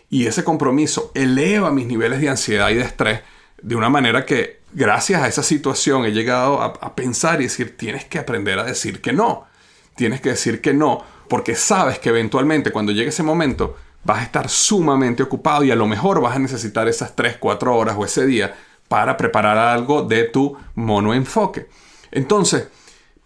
y 0.10 0.28
ese 0.28 0.44
compromiso 0.44 1.12
eleva 1.16 1.72
mis 1.72 1.88
niveles 1.88 2.22
de 2.22 2.30
ansiedad 2.30 2.70
y 2.70 2.76
de 2.76 2.82
estrés 2.82 3.22
de 3.62 3.76
una 3.76 3.90
manera 3.90 4.26
que 4.26 4.59
gracias 4.74 5.22
a 5.22 5.28
esa 5.28 5.44
situación 5.44 6.06
he 6.06 6.12
llegado 6.12 6.62
a, 6.62 6.96
pensar 6.96 7.42
y 7.42 7.46
decir, 7.46 7.78
tienes 7.78 8.06
que 8.06 8.20
aprender 8.20 8.60
a 8.60 8.64
decir 8.64 9.02
que 9.02 9.14
no. 9.14 9.46
Tienes 9.96 10.22
que 10.22 10.30
decir 10.30 10.62
que 10.62 10.74
no, 10.74 11.04
porque 11.28 11.56
sabes 11.56 12.00
que 12.00 12.10
eventualmente 12.10 12.72
cuando 12.72 12.92
llegue 12.92 13.10
ese 13.10 13.24
momento 13.24 13.76
vas 14.04 14.20
a 14.20 14.24
estar 14.24 14.50
sumamente 14.50 15.24
ocupado 15.24 15.64
y 15.64 15.72
a 15.72 15.76
lo 15.76 15.88
mejor 15.88 16.22
vas 16.22 16.36
a 16.36 16.40
necesitar 16.40 16.88
esas 16.88 17.16
3, 17.16 17.38
4 17.38 17.76
horas 17.76 17.96
o 17.98 18.06
ese 18.06 18.26
día 18.26 18.56
para 18.88 19.18
preparar 19.18 19.58
algo 19.58 20.04
de 20.04 20.24
tu 20.24 20.58
monoenfoque. 20.76 21.68
Entonces, 22.12 22.70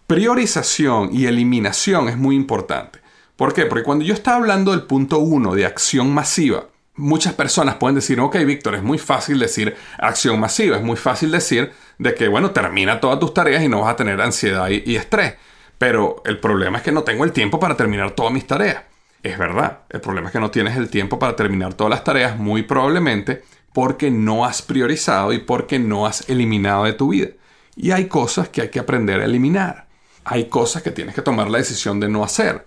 priorización 0.06 1.10
y 1.12 1.26
eliminación 1.26 2.08
es 2.08 2.16
muy 2.16 2.36
importante. 2.36 3.00
¿Por 3.36 3.54
qué? 3.54 3.66
Porque 3.66 3.84
cuando 3.84 4.04
yo 4.04 4.14
estaba 4.14 4.36
hablando 4.36 4.72
del 4.72 4.82
punto 4.82 5.18
1 5.18 5.54
de 5.54 5.66
acción 5.66 6.12
masiva, 6.12 6.66
muchas 6.96 7.34
personas 7.34 7.76
pueden 7.76 7.96
decir, 7.96 8.20
ok, 8.20 8.36
Víctor, 8.44 8.74
es 8.74 8.82
muy 8.82 8.98
fácil 8.98 9.38
decir 9.38 9.76
acción 9.98 10.38
masiva, 10.38 10.76
es 10.76 10.82
muy 10.82 10.96
fácil 10.96 11.30
decir 11.30 11.72
de 11.98 12.14
que, 12.14 12.28
bueno, 12.28 12.52
termina 12.52 13.00
todas 13.00 13.18
tus 13.18 13.34
tareas 13.34 13.62
y 13.62 13.68
no 13.68 13.80
vas 13.80 13.92
a 13.92 13.96
tener 13.96 14.20
ansiedad 14.20 14.68
y, 14.68 14.96
estrés. 14.96 15.34
Pero 15.78 16.22
el 16.24 16.38
problema 16.38 16.78
es 16.78 16.84
que 16.84 16.92
no 16.92 17.02
tengo 17.02 17.24
el 17.24 17.32
tiempo 17.32 17.58
para 17.58 17.76
terminar 17.76 18.12
todas 18.12 18.32
mis 18.32 18.46
tareas. 18.46 18.82
Es 19.22 19.38
verdad, 19.38 19.80
el 19.90 20.00
problema 20.00 20.28
es 20.28 20.32
que 20.32 20.40
no 20.40 20.50
tienes 20.50 20.76
el 20.76 20.88
tiempo 20.88 21.18
para 21.18 21.34
terminar 21.34 21.74
todas 21.74 21.90
las 21.90 22.04
tareas, 22.04 22.38
muy 22.38 22.62
probablemente 22.62 23.42
porque 23.72 24.10
no 24.10 24.44
has 24.44 24.62
priorizado 24.62 25.32
y 25.32 25.38
porque 25.38 25.80
no 25.80 26.06
has 26.06 26.28
eliminado 26.28 26.84
de 26.84 26.92
tu 26.92 27.08
vida. 27.08 27.30
Y 27.74 27.90
hay 27.90 28.06
cosas 28.06 28.48
que 28.48 28.62
hay 28.62 28.68
que 28.68 28.78
aprender 28.78 29.20
a 29.20 29.24
eliminar. 29.24 29.88
Hay 30.24 30.48
cosas 30.48 30.82
que 30.82 30.92
tienes 30.92 31.14
que 31.14 31.22
tomar 31.22 31.50
la 31.50 31.58
decisión 31.58 31.98
de 31.98 32.08
no 32.08 32.22
hacer. 32.22 32.66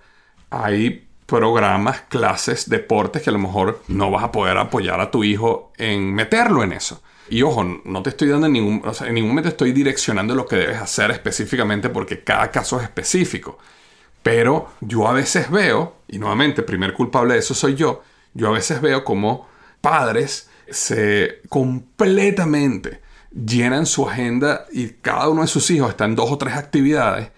Hay 0.50 1.07
programas, 1.28 2.02
clases, 2.10 2.70
deportes 2.70 3.22
que 3.22 3.30
a 3.30 3.34
lo 3.34 3.40
mejor 3.40 3.84
no 3.90 4.10
vas 4.10 4.24
a 4.24 4.32
poder 4.32 4.58
apoyar 4.58 5.00
a 5.00 5.12
tu 5.12 5.24
hijo 5.24 5.72
en 5.78 6.16
meterlo 6.16 6.63
en 6.63 6.72
eso. 6.72 7.04
Y 7.30 7.42
ojo, 7.42 7.63
no 7.84 8.02
te 8.02 8.10
estoy 8.10 8.30
dando 8.30 8.48
ningún, 8.48 8.82
en 9.02 9.13
ningún 9.13 9.32
momento 9.32 9.50
estoy 9.50 9.74
direccionando 9.74 10.34
lo 10.34 10.48
que 10.48 10.56
debes 10.56 10.78
hacer 10.78 11.12
específicamente 11.12 11.90
porque 11.90 12.24
cada 12.24 12.50
caso 12.50 12.78
es 12.78 12.84
específico. 12.84 13.60
Pero 14.24 14.70
yo 14.80 15.08
a 15.08 15.13
veces 15.13 15.52
veo, 15.52 15.98
y 16.08 16.18
nuevamente, 16.18 16.63
primer 16.63 16.94
culpable 16.94 17.34
de 17.34 17.42
eso 17.42 17.54
soy 17.54 17.76
yo, 17.76 18.02
yo 18.34 18.48
a 18.48 18.52
veces 18.52 18.82
veo 18.82 19.04
como 19.04 19.48
padres 19.82 20.50
se 20.70 21.42
completamente 21.50 23.02
llenan 23.32 23.86
su 23.86 24.08
agenda 24.08 24.66
y 24.72 24.88
cada 24.90 25.30
uno 25.30 25.42
de 25.42 25.48
sus 25.48 25.70
hijos 25.70 25.90
está 25.90 26.06
en 26.06 26.16
dos 26.16 26.32
o 26.32 26.38
tres 26.38 26.56
actividades 26.56 27.30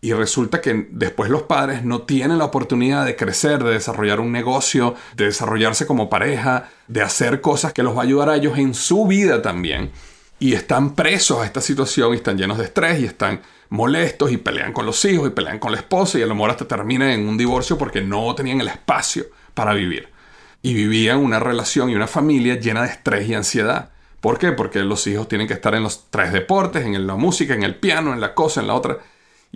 y 0.00 0.12
resulta 0.12 0.60
que 0.60 0.86
después 0.90 1.30
los 1.30 1.42
padres 1.42 1.82
no 1.82 2.02
tienen 2.02 2.38
la 2.38 2.44
oportunidad 2.44 3.04
de 3.04 3.16
crecer, 3.16 3.64
de 3.64 3.72
desarrollar 3.72 4.20
un 4.20 4.30
negocio, 4.30 4.94
de 5.16 5.26
desarrollarse 5.26 5.86
como 5.86 6.10
pareja, 6.10 6.68
de 6.86 7.02
hacer 7.02 7.40
cosas 7.40 7.72
que 7.72 7.82
los 7.82 7.96
va 7.96 8.00
a 8.00 8.04
ayudar 8.04 8.28
a 8.28 8.36
ellos 8.36 8.58
en 8.58 8.74
su 8.74 9.06
vida 9.06 9.40
también. 9.42 9.90
Y 10.38 10.52
están 10.52 10.94
presos 10.94 11.40
a 11.40 11.46
esta 11.46 11.62
situación 11.62 12.12
y 12.12 12.16
están 12.16 12.36
llenos 12.36 12.58
de 12.58 12.64
estrés 12.64 13.00
y 13.00 13.06
están 13.06 13.40
molestos 13.70 14.30
y 14.30 14.36
pelean 14.36 14.72
con 14.72 14.84
los 14.86 15.02
hijos 15.06 15.28
y 15.28 15.30
pelean 15.30 15.58
con 15.58 15.72
la 15.72 15.78
esposa 15.78 16.18
y 16.18 16.22
a 16.22 16.26
lo 16.26 16.34
mejor 16.34 16.50
hasta 16.50 16.68
terminan 16.68 17.08
en 17.08 17.28
un 17.28 17.38
divorcio 17.38 17.78
porque 17.78 18.02
no 18.02 18.34
tenían 18.34 18.60
el 18.60 18.68
espacio 18.68 19.24
para 19.54 19.72
vivir. 19.72 20.10
Y 20.62 20.74
vivían 20.74 21.18
una 21.18 21.40
relación 21.40 21.90
y 21.90 21.94
una 21.94 22.06
familia 22.06 22.60
llena 22.60 22.82
de 22.82 22.88
estrés 22.90 23.28
y 23.28 23.34
ansiedad. 23.34 23.90
¿Por 24.20 24.38
qué? 24.38 24.52
Porque 24.52 24.80
los 24.80 25.06
hijos 25.06 25.26
tienen 25.26 25.48
que 25.48 25.54
estar 25.54 25.74
en 25.74 25.82
los 25.82 26.10
tres 26.10 26.32
deportes, 26.32 26.84
en 26.84 27.06
la 27.06 27.14
música, 27.14 27.54
en 27.54 27.62
el 27.62 27.76
piano, 27.76 28.12
en 28.12 28.20
la 28.20 28.34
cosa, 28.34 28.60
en 28.60 28.66
la 28.66 28.74
otra 28.74 28.98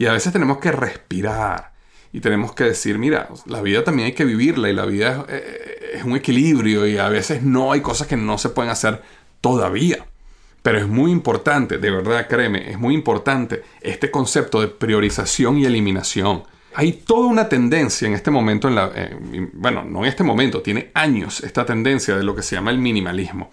y 0.00 0.06
a 0.06 0.14
veces 0.14 0.32
tenemos 0.32 0.56
que 0.56 0.72
respirar 0.72 1.74
y 2.10 2.20
tenemos 2.20 2.54
que 2.54 2.64
decir, 2.64 2.96
mira, 2.96 3.28
la 3.44 3.60
vida 3.60 3.84
también 3.84 4.06
hay 4.06 4.12
que 4.14 4.24
vivirla 4.24 4.70
y 4.70 4.72
la 4.72 4.86
vida 4.86 5.26
es, 5.28 5.34
eh, 5.34 6.02
un 6.06 6.16
equilibrio 6.16 6.86
y 6.86 6.96
a 6.96 7.10
veces 7.10 7.42
no 7.42 7.70
hay 7.70 7.82
cosas 7.82 8.06
que 8.06 8.16
no 8.16 8.38
se 8.38 8.48
pueden 8.48 8.70
hacer 8.70 9.02
todavía. 9.42 10.06
Pero 10.62 10.78
es 10.78 10.88
muy 10.88 11.12
importante, 11.12 11.76
de 11.76 11.90
verdad, 11.90 12.28
créeme, 12.28 12.70
es 12.70 12.78
muy 12.78 12.94
importante 12.94 13.62
este 13.82 14.10
concepto 14.10 14.62
de 14.62 14.68
priorización 14.68 15.58
y 15.58 15.66
eliminación. 15.66 16.44
Hay 16.72 16.92
toda 16.92 17.26
una 17.26 17.50
tendencia 17.50 18.08
en 18.08 18.14
este 18.14 18.30
momento, 18.30 18.68
en 18.68 18.76
la, 18.76 18.90
eh, 18.94 19.50
bueno, 19.52 19.84
no 19.84 19.98
en 19.98 20.06
este 20.06 20.24
momento, 20.24 20.62
tiene 20.62 20.90
años 20.94 21.42
esta 21.42 21.66
tendencia 21.66 22.16
de 22.16 22.24
lo 22.24 22.34
que 22.34 22.40
se 22.40 22.56
llama 22.56 22.70
el 22.70 22.78
minimalismo. 22.78 23.50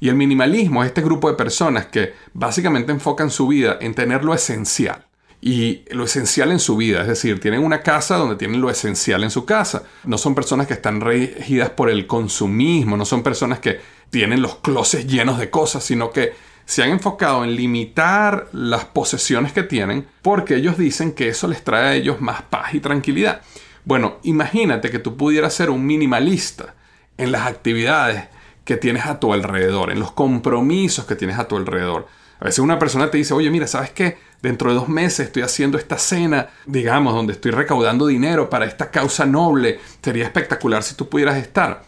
Y 0.00 0.08
el 0.08 0.16
minimalismo 0.16 0.82
es 0.82 0.88
este 0.88 1.02
grupo 1.02 1.30
de 1.30 1.36
personas 1.36 1.86
que 1.86 2.14
básicamente 2.32 2.90
enfocan 2.90 3.30
su 3.30 3.46
vida 3.46 3.78
en 3.80 3.94
tener 3.94 4.24
lo 4.24 4.34
esencial. 4.34 5.06
Y 5.46 5.84
lo 5.90 6.04
esencial 6.04 6.52
en 6.52 6.58
su 6.58 6.74
vida, 6.74 7.02
es 7.02 7.06
decir, 7.06 7.38
tienen 7.38 7.62
una 7.62 7.82
casa 7.82 8.16
donde 8.16 8.36
tienen 8.36 8.62
lo 8.62 8.70
esencial 8.70 9.24
en 9.24 9.30
su 9.30 9.44
casa. 9.44 9.82
No 10.04 10.16
son 10.16 10.34
personas 10.34 10.66
que 10.66 10.72
están 10.72 11.02
regidas 11.02 11.68
por 11.68 11.90
el 11.90 12.06
consumismo, 12.06 12.96
no 12.96 13.04
son 13.04 13.22
personas 13.22 13.58
que 13.58 13.78
tienen 14.08 14.40
los 14.40 14.56
closets 14.56 15.06
llenos 15.06 15.38
de 15.38 15.50
cosas, 15.50 15.84
sino 15.84 16.10
que 16.10 16.32
se 16.64 16.82
han 16.82 16.88
enfocado 16.88 17.44
en 17.44 17.56
limitar 17.56 18.48
las 18.52 18.86
posesiones 18.86 19.52
que 19.52 19.62
tienen 19.62 20.06
porque 20.22 20.56
ellos 20.56 20.78
dicen 20.78 21.12
que 21.12 21.28
eso 21.28 21.46
les 21.46 21.62
trae 21.62 21.88
a 21.88 21.94
ellos 21.94 22.22
más 22.22 22.40
paz 22.40 22.72
y 22.72 22.80
tranquilidad. 22.80 23.42
Bueno, 23.84 24.16
imagínate 24.22 24.90
que 24.90 24.98
tú 24.98 25.18
pudieras 25.18 25.52
ser 25.52 25.68
un 25.68 25.84
minimalista 25.84 26.74
en 27.18 27.32
las 27.32 27.46
actividades 27.46 28.28
que 28.64 28.78
tienes 28.78 29.04
a 29.04 29.20
tu 29.20 29.34
alrededor, 29.34 29.92
en 29.92 30.00
los 30.00 30.12
compromisos 30.12 31.04
que 31.04 31.16
tienes 31.16 31.38
a 31.38 31.48
tu 31.48 31.58
alrededor. 31.58 32.08
A 32.40 32.44
veces 32.44 32.58
una 32.58 32.78
persona 32.78 33.10
te 33.10 33.18
dice, 33.18 33.34
oye, 33.34 33.50
mira, 33.50 33.66
¿sabes 33.66 33.90
qué? 33.90 34.18
Dentro 34.42 34.70
de 34.70 34.76
dos 34.76 34.88
meses 34.88 35.26
estoy 35.26 35.42
haciendo 35.42 35.78
esta 35.78 35.98
cena, 35.98 36.48
digamos, 36.66 37.14
donde 37.14 37.32
estoy 37.32 37.52
recaudando 37.52 38.06
dinero 38.06 38.50
para 38.50 38.66
esta 38.66 38.90
causa 38.90 39.24
noble. 39.24 39.80
Sería 40.02 40.24
espectacular 40.24 40.82
si 40.82 40.94
tú 40.94 41.08
pudieras 41.08 41.36
estar. 41.36 41.84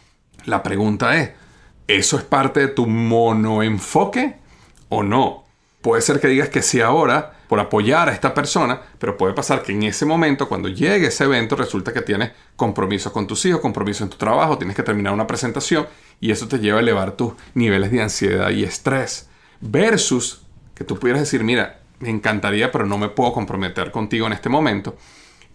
La 0.46 0.62
pregunta 0.62 1.16
es, 1.16 1.30
¿eso 1.87 2.16
es 2.16 2.24
parte 2.24 2.61
de 2.61 2.68
tu 2.68 2.87
monoenfoque 2.87 4.37
o 4.88 5.02
no? 5.02 5.44
Puede 5.82 6.02
ser 6.02 6.20
que 6.20 6.28
digas 6.28 6.48
que 6.48 6.62
sí 6.62 6.80
ahora 6.80 7.37
por 7.48 7.61
apoyar 7.61 8.09
a 8.09 8.12
esta 8.12 8.35
persona, 8.35 8.80
pero 8.98 9.16
puede 9.16 9.35
pasar 9.35 9.62
que 9.62 9.72
en 9.72 9.85
ese 9.85 10.04
momento, 10.04 10.48
cuando 10.48 10.68
llegue 10.68 11.09
ese 11.09 11.24
evento, 11.24 11.54
resulta 11.56 11.92
que 11.92 12.02
tienes 12.02 12.32
compromisos 12.56 13.12
con 13.12 13.26
tus 13.26 13.44
hijos, 13.46 13.61
compromisos 13.61 14.02
en 14.02 14.11
tu 14.11 14.16
trabajo, 14.16 14.59
tienes 14.59 14.76
que 14.76 14.82
terminar 14.82 15.12
una 15.12 15.26
presentación 15.26 15.87
y 16.20 16.30
eso 16.30 16.48
te 16.48 16.59
lleva 16.59 16.78
a 16.78 16.80
elevar 16.80 17.12
tus 17.12 17.35
niveles 17.54 17.92
de 17.92 18.02
ansiedad 18.02 18.50
y 18.50 18.64
estrés. 18.64 19.28
Versus 19.61 20.42
que 20.75 20.85
tú 20.85 20.99
pudieras 20.99 21.23
decir, 21.23 21.42
mira, 21.42 21.81
me 21.99 22.11
encantaría, 22.11 22.71
pero 22.71 22.87
no 22.87 22.99
me 22.99 23.09
puedo 23.09 23.33
comprometer 23.33 23.90
contigo 23.90 24.27
en 24.27 24.33
este 24.33 24.49
momento. 24.49 24.97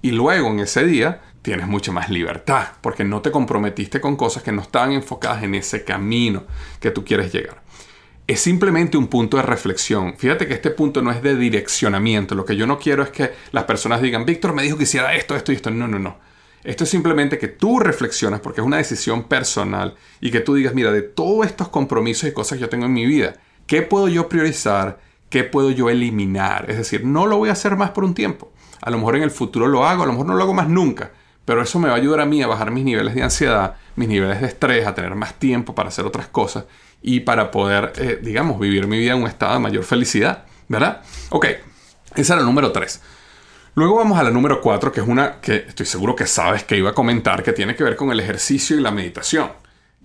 Y 0.01 0.11
luego 0.11 0.49
en 0.49 0.59
ese 0.59 0.83
día 0.83 1.21
tienes 1.41 1.67
mucha 1.67 1.91
más 1.91 2.09
libertad, 2.09 2.69
porque 2.81 3.03
no 3.03 3.21
te 3.21 3.31
comprometiste 3.31 4.01
con 4.01 4.15
cosas 4.15 4.43
que 4.43 4.51
no 4.51 4.61
estaban 4.61 4.91
enfocadas 4.93 5.43
en 5.43 5.55
ese 5.55 5.83
camino 5.83 6.43
que 6.79 6.91
tú 6.91 7.05
quieres 7.05 7.31
llegar. 7.31 7.61
Es 8.27 8.39
simplemente 8.39 8.97
un 8.97 9.07
punto 9.07 9.37
de 9.37 9.43
reflexión. 9.43 10.15
Fíjate 10.17 10.47
que 10.47 10.53
este 10.53 10.71
punto 10.71 11.01
no 11.01 11.11
es 11.11 11.21
de 11.21 11.35
direccionamiento. 11.35 12.33
Lo 12.33 12.45
que 12.45 12.55
yo 12.55 12.65
no 12.65 12.79
quiero 12.79 13.03
es 13.03 13.09
que 13.09 13.31
las 13.51 13.65
personas 13.65 14.01
digan, 14.01 14.25
Víctor 14.25 14.53
me 14.53 14.63
dijo 14.63 14.77
que 14.77 14.83
hiciera 14.83 15.15
esto, 15.15 15.35
esto 15.35 15.51
y 15.51 15.55
esto. 15.55 15.69
No, 15.69 15.87
no, 15.87 15.99
no. 15.99 16.17
Esto 16.63 16.83
es 16.83 16.89
simplemente 16.89 17.39
que 17.39 17.47
tú 17.47 17.79
reflexionas 17.79 18.39
porque 18.39 18.61
es 18.61 18.67
una 18.67 18.77
decisión 18.77 19.23
personal 19.23 19.95
y 20.21 20.31
que 20.31 20.39
tú 20.39 20.53
digas, 20.53 20.73
mira, 20.75 20.91
de 20.91 21.01
todos 21.01 21.45
estos 21.47 21.69
compromisos 21.69 22.29
y 22.29 22.33
cosas 22.33 22.57
que 22.57 22.61
yo 22.61 22.69
tengo 22.69 22.85
en 22.85 22.93
mi 22.93 23.05
vida, 23.05 23.35
¿qué 23.71 23.81
puedo 23.81 24.09
yo 24.09 24.27
priorizar? 24.27 24.99
¿Qué 25.29 25.45
puedo 25.45 25.71
yo 25.71 25.89
eliminar? 25.89 26.65
Es 26.67 26.75
decir, 26.75 27.05
no 27.05 27.25
lo 27.25 27.37
voy 27.37 27.47
a 27.47 27.53
hacer 27.53 27.77
más 27.77 27.91
por 27.91 28.03
un 28.03 28.13
tiempo. 28.13 28.51
A 28.81 28.89
lo 28.89 28.97
mejor 28.97 29.15
en 29.15 29.23
el 29.23 29.31
futuro 29.31 29.65
lo 29.65 29.85
hago, 29.85 30.03
a 30.03 30.05
lo 30.05 30.11
mejor 30.11 30.27
no 30.27 30.33
lo 30.35 30.43
hago 30.43 30.53
más 30.53 30.67
nunca. 30.67 31.11
Pero 31.45 31.61
eso 31.61 31.79
me 31.79 31.87
va 31.87 31.93
a 31.93 31.97
ayudar 31.97 32.19
a 32.19 32.25
mí 32.25 32.43
a 32.43 32.47
bajar 32.47 32.69
mis 32.69 32.83
niveles 32.83 33.15
de 33.15 33.23
ansiedad, 33.23 33.77
mis 33.95 34.09
niveles 34.09 34.41
de 34.41 34.47
estrés, 34.47 34.85
a 34.85 34.93
tener 34.93 35.15
más 35.15 35.35
tiempo 35.35 35.73
para 35.73 35.87
hacer 35.87 36.05
otras 36.05 36.27
cosas 36.27 36.65
y 37.01 37.21
para 37.21 37.49
poder, 37.49 37.93
eh, 37.95 38.19
digamos, 38.21 38.59
vivir 38.59 38.87
mi 38.87 38.99
vida 38.99 39.13
en 39.13 39.21
un 39.21 39.27
estado 39.27 39.53
de 39.53 39.59
mayor 39.59 39.85
felicidad. 39.85 40.43
¿Verdad? 40.67 41.01
Ok, 41.29 41.45
esa 42.15 42.33
era 42.33 42.41
la 42.41 42.47
número 42.47 42.73
3. 42.73 43.01
Luego 43.75 43.95
vamos 43.95 44.19
a 44.19 44.23
la 44.23 44.31
número 44.31 44.59
4, 44.59 44.91
que 44.91 44.99
es 44.99 45.07
una 45.07 45.39
que 45.39 45.55
estoy 45.69 45.85
seguro 45.85 46.13
que 46.13 46.27
sabes 46.27 46.65
que 46.65 46.75
iba 46.75 46.89
a 46.89 46.93
comentar, 46.93 47.41
que 47.41 47.53
tiene 47.53 47.73
que 47.73 47.85
ver 47.85 47.95
con 47.95 48.11
el 48.11 48.19
ejercicio 48.19 48.77
y 48.77 48.81
la 48.81 48.91
meditación. 48.91 49.49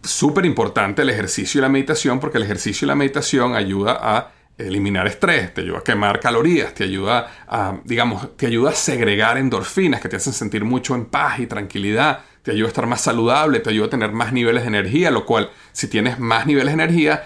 Súper 0.06 0.46
importante 0.46 1.02
el 1.02 1.10
ejercicio 1.10 1.58
y 1.58 1.62
la 1.62 1.68
meditación 1.68 2.20
porque 2.20 2.38
el 2.38 2.44
ejercicio 2.44 2.86
y 2.86 2.88
la 2.88 2.94
meditación 2.94 3.56
ayuda 3.56 3.98
a 4.00 4.30
eliminar 4.56 5.06
estrés, 5.06 5.52
te 5.52 5.62
ayuda 5.62 5.78
a 5.78 5.82
quemar 5.82 6.20
calorías, 6.20 6.72
te 6.72 6.84
ayuda 6.84 7.30
a, 7.46 7.78
digamos, 7.84 8.36
te 8.36 8.46
ayuda 8.46 8.70
a 8.70 8.74
segregar 8.74 9.36
endorfinas 9.36 10.00
que 10.00 10.08
te 10.08 10.16
hacen 10.16 10.32
sentir 10.32 10.64
mucho 10.64 10.94
en 10.94 11.06
paz 11.06 11.40
y 11.40 11.46
tranquilidad, 11.46 12.20
te 12.42 12.52
ayuda 12.52 12.66
a 12.66 12.68
estar 12.68 12.86
más 12.86 13.00
saludable, 13.00 13.60
te 13.60 13.70
ayuda 13.70 13.86
a 13.86 13.90
tener 13.90 14.12
más 14.12 14.32
niveles 14.32 14.62
de 14.62 14.68
energía, 14.68 15.10
lo 15.10 15.26
cual 15.26 15.50
si 15.72 15.88
tienes 15.88 16.18
más 16.18 16.46
niveles 16.46 16.74
de 16.76 16.84
energía, 16.84 17.24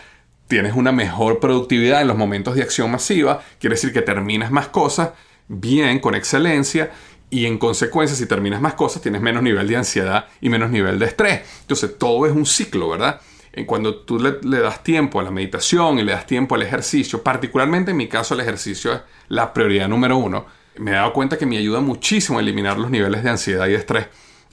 tienes 0.49 0.75
una 0.75 0.90
mejor 0.90 1.38
productividad 1.38 2.01
en 2.01 2.09
los 2.09 2.16
momentos 2.16 2.57
de 2.57 2.62
acción 2.62 2.90
masiva, 2.90 3.43
quiere 3.61 3.77
decir 3.77 3.93
que 3.93 4.03
terminas 4.03 4.51
más 4.51 4.69
cosas 4.69 5.11
bien, 5.47 5.99
con 5.99 6.14
excelencia, 6.14 6.90
y 7.31 7.47
en 7.47 7.59
consecuencia, 7.59 8.16
si 8.16 8.27
terminas 8.27 8.61
más 8.61 8.75
cosas, 8.75 9.01
tienes 9.01 9.21
menos 9.21 9.43
nivel 9.43 9.66
de 9.69 9.77
ansiedad 9.77 10.27
y 10.40 10.49
menos 10.49 10.71
nivel 10.71 10.99
de 10.99 11.07
estrés. 11.07 11.40
Entonces, 11.61 11.97
todo 11.97 12.27
es 12.27 12.33
un 12.33 12.45
ciclo, 12.45 12.90
¿verdad? 12.90 13.21
Cuando 13.66 13.97
tú 13.97 14.19
le, 14.19 14.61
das 14.61 14.83
tiempo 14.83 15.21
a 15.21 15.23
la 15.23 15.31
meditación 15.31 15.99
y 15.99 16.03
le 16.03 16.12
das 16.12 16.27
tiempo 16.27 16.55
al 16.55 16.62
ejercicio, 16.62 17.23
particularmente 17.23 17.93
en 17.93 17.97
mi 17.97 18.09
caso 18.09 18.35
el 18.35 18.40
ejercicio 18.40 18.93
es 18.93 19.01
la 19.29 19.53
prioridad 19.53 19.88
número 19.88 20.16
uno, 20.16 20.47
me 20.77 20.93
he 20.93 20.95
dado 20.95 21.12
cuenta 21.12 21.37
que 21.37 21.47
me 21.47 21.59
ayuda 21.59 21.81
muchísimo 21.81 22.38
a 22.38 22.43
eliminar 22.43 22.79
los 22.79 22.90
niveles 22.90 23.23
de 23.23 23.31
ansiedad 23.31 23.66
y 23.66 23.75
estrés 23.75 24.07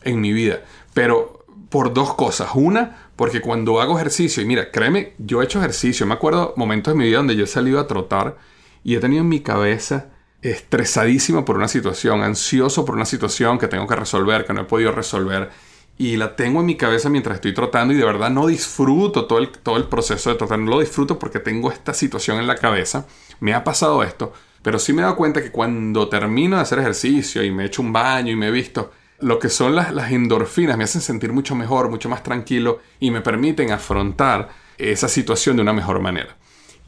en 0.04 0.20
mi 0.20 0.34
vida. 0.34 0.62
Pero 0.94 1.46
por 1.70 1.94
dos 1.94 2.16
cosas. 2.16 2.50
Una, 2.54 3.10
porque 3.16 3.42
cuando 3.42 3.82
hago 3.82 3.98
ejercicio, 3.98 4.42
y 4.42 4.46
mira, 4.46 4.72
créeme, 4.72 5.14
yo 5.18 5.42
he 5.42 5.46
hecho 5.46 5.60
ejercicio, 5.60 6.06
me 6.06 6.14
acuerdo 6.14 6.54
momentos 6.58 6.94
de 6.94 6.98
mi 6.98 7.06
vida 7.06 7.18
donde 7.18 7.36
yo 7.36 7.44
he 7.44 7.48
salido 7.48 7.80
a 7.80 7.88
trotar 7.88 8.38
y 8.84 8.96
he 8.96 9.00
tenido 9.00 9.22
en 9.22 9.30
mi 9.30 9.42
cabeza 9.42 10.10
estresadísimo 10.42 11.46
por 11.46 11.58
una 11.58 11.68
situación, 11.68 12.22
ansioso 12.22 12.86
por 12.86 12.96
una 12.96 13.06
situación 13.06 13.58
que 13.58 13.68
tengo 13.68 13.88
que 13.88 13.96
resolver, 13.96 14.46
que 14.46 14.54
no 14.54 14.62
he 14.62 14.66
podido 14.66 14.92
resolver. 14.92 15.50
Y 15.98 16.16
la 16.16 16.36
tengo 16.36 16.60
en 16.60 16.68
mi 16.68 16.76
cabeza 16.76 17.10
mientras 17.10 17.36
estoy 17.36 17.54
trotando 17.54 17.94
y 17.94 17.98
de 17.98 18.06
verdad 18.06 18.30
no 18.30 18.46
disfruto 18.46 19.26
todo 19.26 19.40
el, 19.40 19.50
todo 19.50 19.78
el 19.78 19.86
proceso 19.86 20.30
de 20.30 20.36
trotar. 20.36 20.60
No 20.60 20.72
lo 20.72 20.80
disfruto 20.80 21.18
porque 21.18 21.40
tengo 21.40 21.72
esta 21.72 21.94
situación 21.94 22.38
en 22.38 22.46
la 22.46 22.56
cabeza. 22.56 23.08
Me 23.40 23.54
ha 23.54 23.64
pasado 23.64 24.04
esto. 24.04 24.32
Pero 24.62 24.80
sí 24.80 24.94
me 24.94 25.02
he 25.02 25.04
dado 25.04 25.16
cuenta 25.16 25.42
que 25.42 25.52
cuando 25.52 26.10
termino 26.10 26.58
de 26.58 26.62
hacer 26.62 26.80
ejercicio 26.80 27.44
y 27.44 27.52
me 27.52 27.66
echo 27.66 27.82
un 27.82 27.94
baño 27.94 28.32
y 28.32 28.36
me 28.36 28.50
he 28.50 28.52
visto, 28.52 28.92
lo 29.20 29.40
que 29.40 29.50
son 29.50 29.76
las, 29.76 29.94
las 29.94 30.12
endorfinas 30.12 30.78
me 30.78 30.84
hacen 30.84 31.02
sentir 31.02 31.34
mucho 31.34 31.56
mejor, 31.56 31.90
mucho 31.90 32.10
más 32.10 32.22
tranquilo 32.22 32.80
y 33.00 33.10
me 33.10 33.22
permiten 33.22 33.72
afrontar 33.72 34.50
esa 34.78 35.08
situación 35.08 35.56
de 35.56 35.64
una 35.64 35.74
mejor 35.74 36.00
manera. 36.00 36.36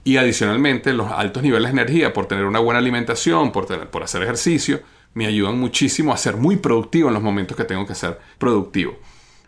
Y 0.04 0.18
adicionalmente, 0.18 0.94
los 0.94 1.12
altos 1.12 1.44
niveles 1.44 1.74
de 1.74 1.82
energía 1.82 2.14
por 2.14 2.26
tener 2.26 2.46
una 2.46 2.60
buena 2.60 2.80
alimentación, 2.80 3.52
por, 3.52 3.88
por 3.90 4.04
hacer 4.04 4.24
ejercicio, 4.24 4.82
me 5.14 5.26
ayudan 5.26 5.60
muchísimo 5.60 6.14
a 6.14 6.18
ser 6.18 6.38
muy 6.38 6.58
productivo 6.58 7.10
en 7.10 7.16
los 7.16 7.24
momentos 7.24 7.58
que 7.58 7.66
tengo 7.66 7.86
que 7.86 7.96
ser 7.96 8.20
productivo. 8.38 8.98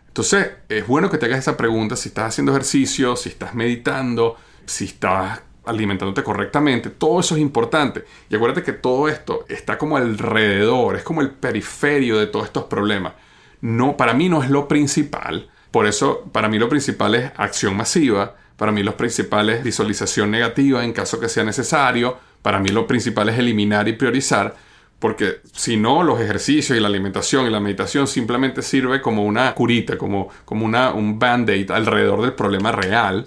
Entonces, 0.08 0.50
es 0.68 0.86
bueno 0.86 1.10
que 1.10 1.16
te 1.18 1.26
hagas 1.26 1.38
esa 1.38 1.56
pregunta 1.56 1.96
si 1.96 2.10
estás 2.10 2.26
haciendo 2.26 2.52
ejercicio, 2.52 3.16
si 3.16 3.30
estás 3.30 3.54
meditando, 3.54 4.36
si 4.66 4.84
estás 4.84 5.40
alimentándote 5.64 6.22
correctamente, 6.22 6.90
todo 6.90 7.20
eso 7.20 7.34
es 7.34 7.40
importante. 7.40 8.04
Y 8.28 8.36
acuérdate 8.36 8.62
que 8.62 8.72
todo 8.72 9.08
esto 9.08 9.44
está 9.48 9.78
como 9.78 9.96
alrededor, 9.96 10.96
es 10.96 11.02
como 11.02 11.20
el 11.20 11.30
periferio 11.30 12.18
de 12.18 12.26
todos 12.26 12.46
estos 12.46 12.64
problemas. 12.64 13.14
No, 13.60 13.96
para 13.96 14.12
mí 14.12 14.28
no 14.28 14.42
es 14.42 14.50
lo 14.50 14.68
principal. 14.68 15.48
Por 15.70 15.86
eso, 15.86 16.28
para 16.32 16.48
mí 16.48 16.58
lo 16.58 16.68
principal 16.68 17.14
es 17.14 17.32
acción 17.36 17.76
masiva, 17.76 18.36
para 18.56 18.72
mí 18.72 18.82
lo 18.82 18.96
principal 18.96 19.50
es 19.50 19.64
visualización 19.64 20.30
negativa 20.30 20.84
en 20.84 20.92
caso 20.92 21.18
que 21.18 21.28
sea 21.28 21.44
necesario. 21.44 22.18
Para 22.42 22.58
mí 22.58 22.68
lo 22.70 22.86
principal 22.86 23.28
es 23.28 23.38
eliminar 23.38 23.88
y 23.88 23.94
priorizar. 23.94 24.54
Porque 24.98 25.40
si 25.52 25.76
no, 25.76 26.02
los 26.04 26.20
ejercicios 26.20 26.78
y 26.78 26.80
la 26.80 26.86
alimentación 26.86 27.46
y 27.46 27.50
la 27.50 27.58
meditación 27.58 28.06
simplemente 28.06 28.62
sirve 28.62 29.00
como 29.00 29.24
una 29.24 29.52
curita, 29.54 29.98
como, 29.98 30.28
como 30.44 30.64
una, 30.64 30.92
un 30.92 31.18
band-aid 31.18 31.70
alrededor 31.72 32.22
del 32.22 32.34
problema 32.34 32.70
real. 32.70 33.26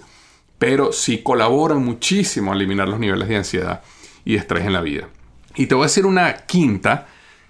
Pero 0.58 0.94
sí 0.94 1.18
colaboran 1.22 1.84
muchísimo 1.84 2.52
a 2.52 2.56
eliminar 2.56 2.88
los 2.88 3.00
niveles 3.00 3.28
de 3.28 3.36
ansiedad 3.36 3.82
y 4.24 4.36
estrés 4.36 4.66
en 4.66 4.74
la 4.74 4.82
vida. 4.82 5.10
Y 5.56 5.68
te 5.68 5.76
voy 5.76 5.84
a 5.84 5.88
decir 5.88 6.06
una 6.06 6.34
quinta 6.46 7.08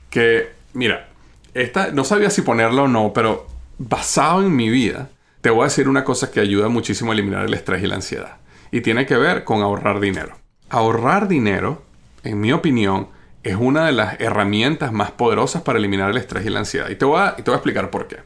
que, 0.09 0.49
mira, 0.73 1.09
esta 1.53 1.91
no 1.91 2.03
sabía 2.03 2.29
si 2.29 2.41
ponerla 2.41 2.83
o 2.83 2.87
no, 2.87 3.13
pero 3.13 3.47
basado 3.77 4.41
en 4.41 4.55
mi 4.55 4.69
vida, 4.69 5.09
te 5.45 5.51
voy 5.51 5.61
a 5.61 5.65
decir 5.65 5.87
una 5.87 6.03
cosa 6.03 6.31
que 6.31 6.39
ayuda 6.39 6.69
muchísimo 6.69 7.11
a 7.11 7.13
eliminar 7.13 7.45
el 7.45 7.53
estrés 7.53 7.83
y 7.83 7.85
la 7.85 7.93
ansiedad. 7.93 8.37
Y 8.71 8.81
tiene 8.81 9.05
que 9.05 9.15
ver 9.15 9.43
con 9.43 9.61
ahorrar 9.61 9.99
dinero. 9.99 10.35
Ahorrar 10.69 11.27
dinero, 11.27 11.83
en 12.23 12.39
mi 12.39 12.51
opinión, 12.51 13.09
es 13.43 13.55
una 13.55 13.85
de 13.85 13.91
las 13.91 14.19
herramientas 14.19 14.91
más 14.91 15.11
poderosas 15.11 15.61
para 15.61 15.77
eliminar 15.77 16.09
el 16.09 16.17
estrés 16.17 16.47
y 16.47 16.49
la 16.49 16.61
ansiedad. 16.61 16.89
Y 16.89 16.95
te 16.95 17.05
voy 17.05 17.19
a, 17.19 17.35
te 17.35 17.43
voy 17.43 17.53
a 17.53 17.57
explicar 17.57 17.91
por 17.91 18.07
qué. 18.07 18.21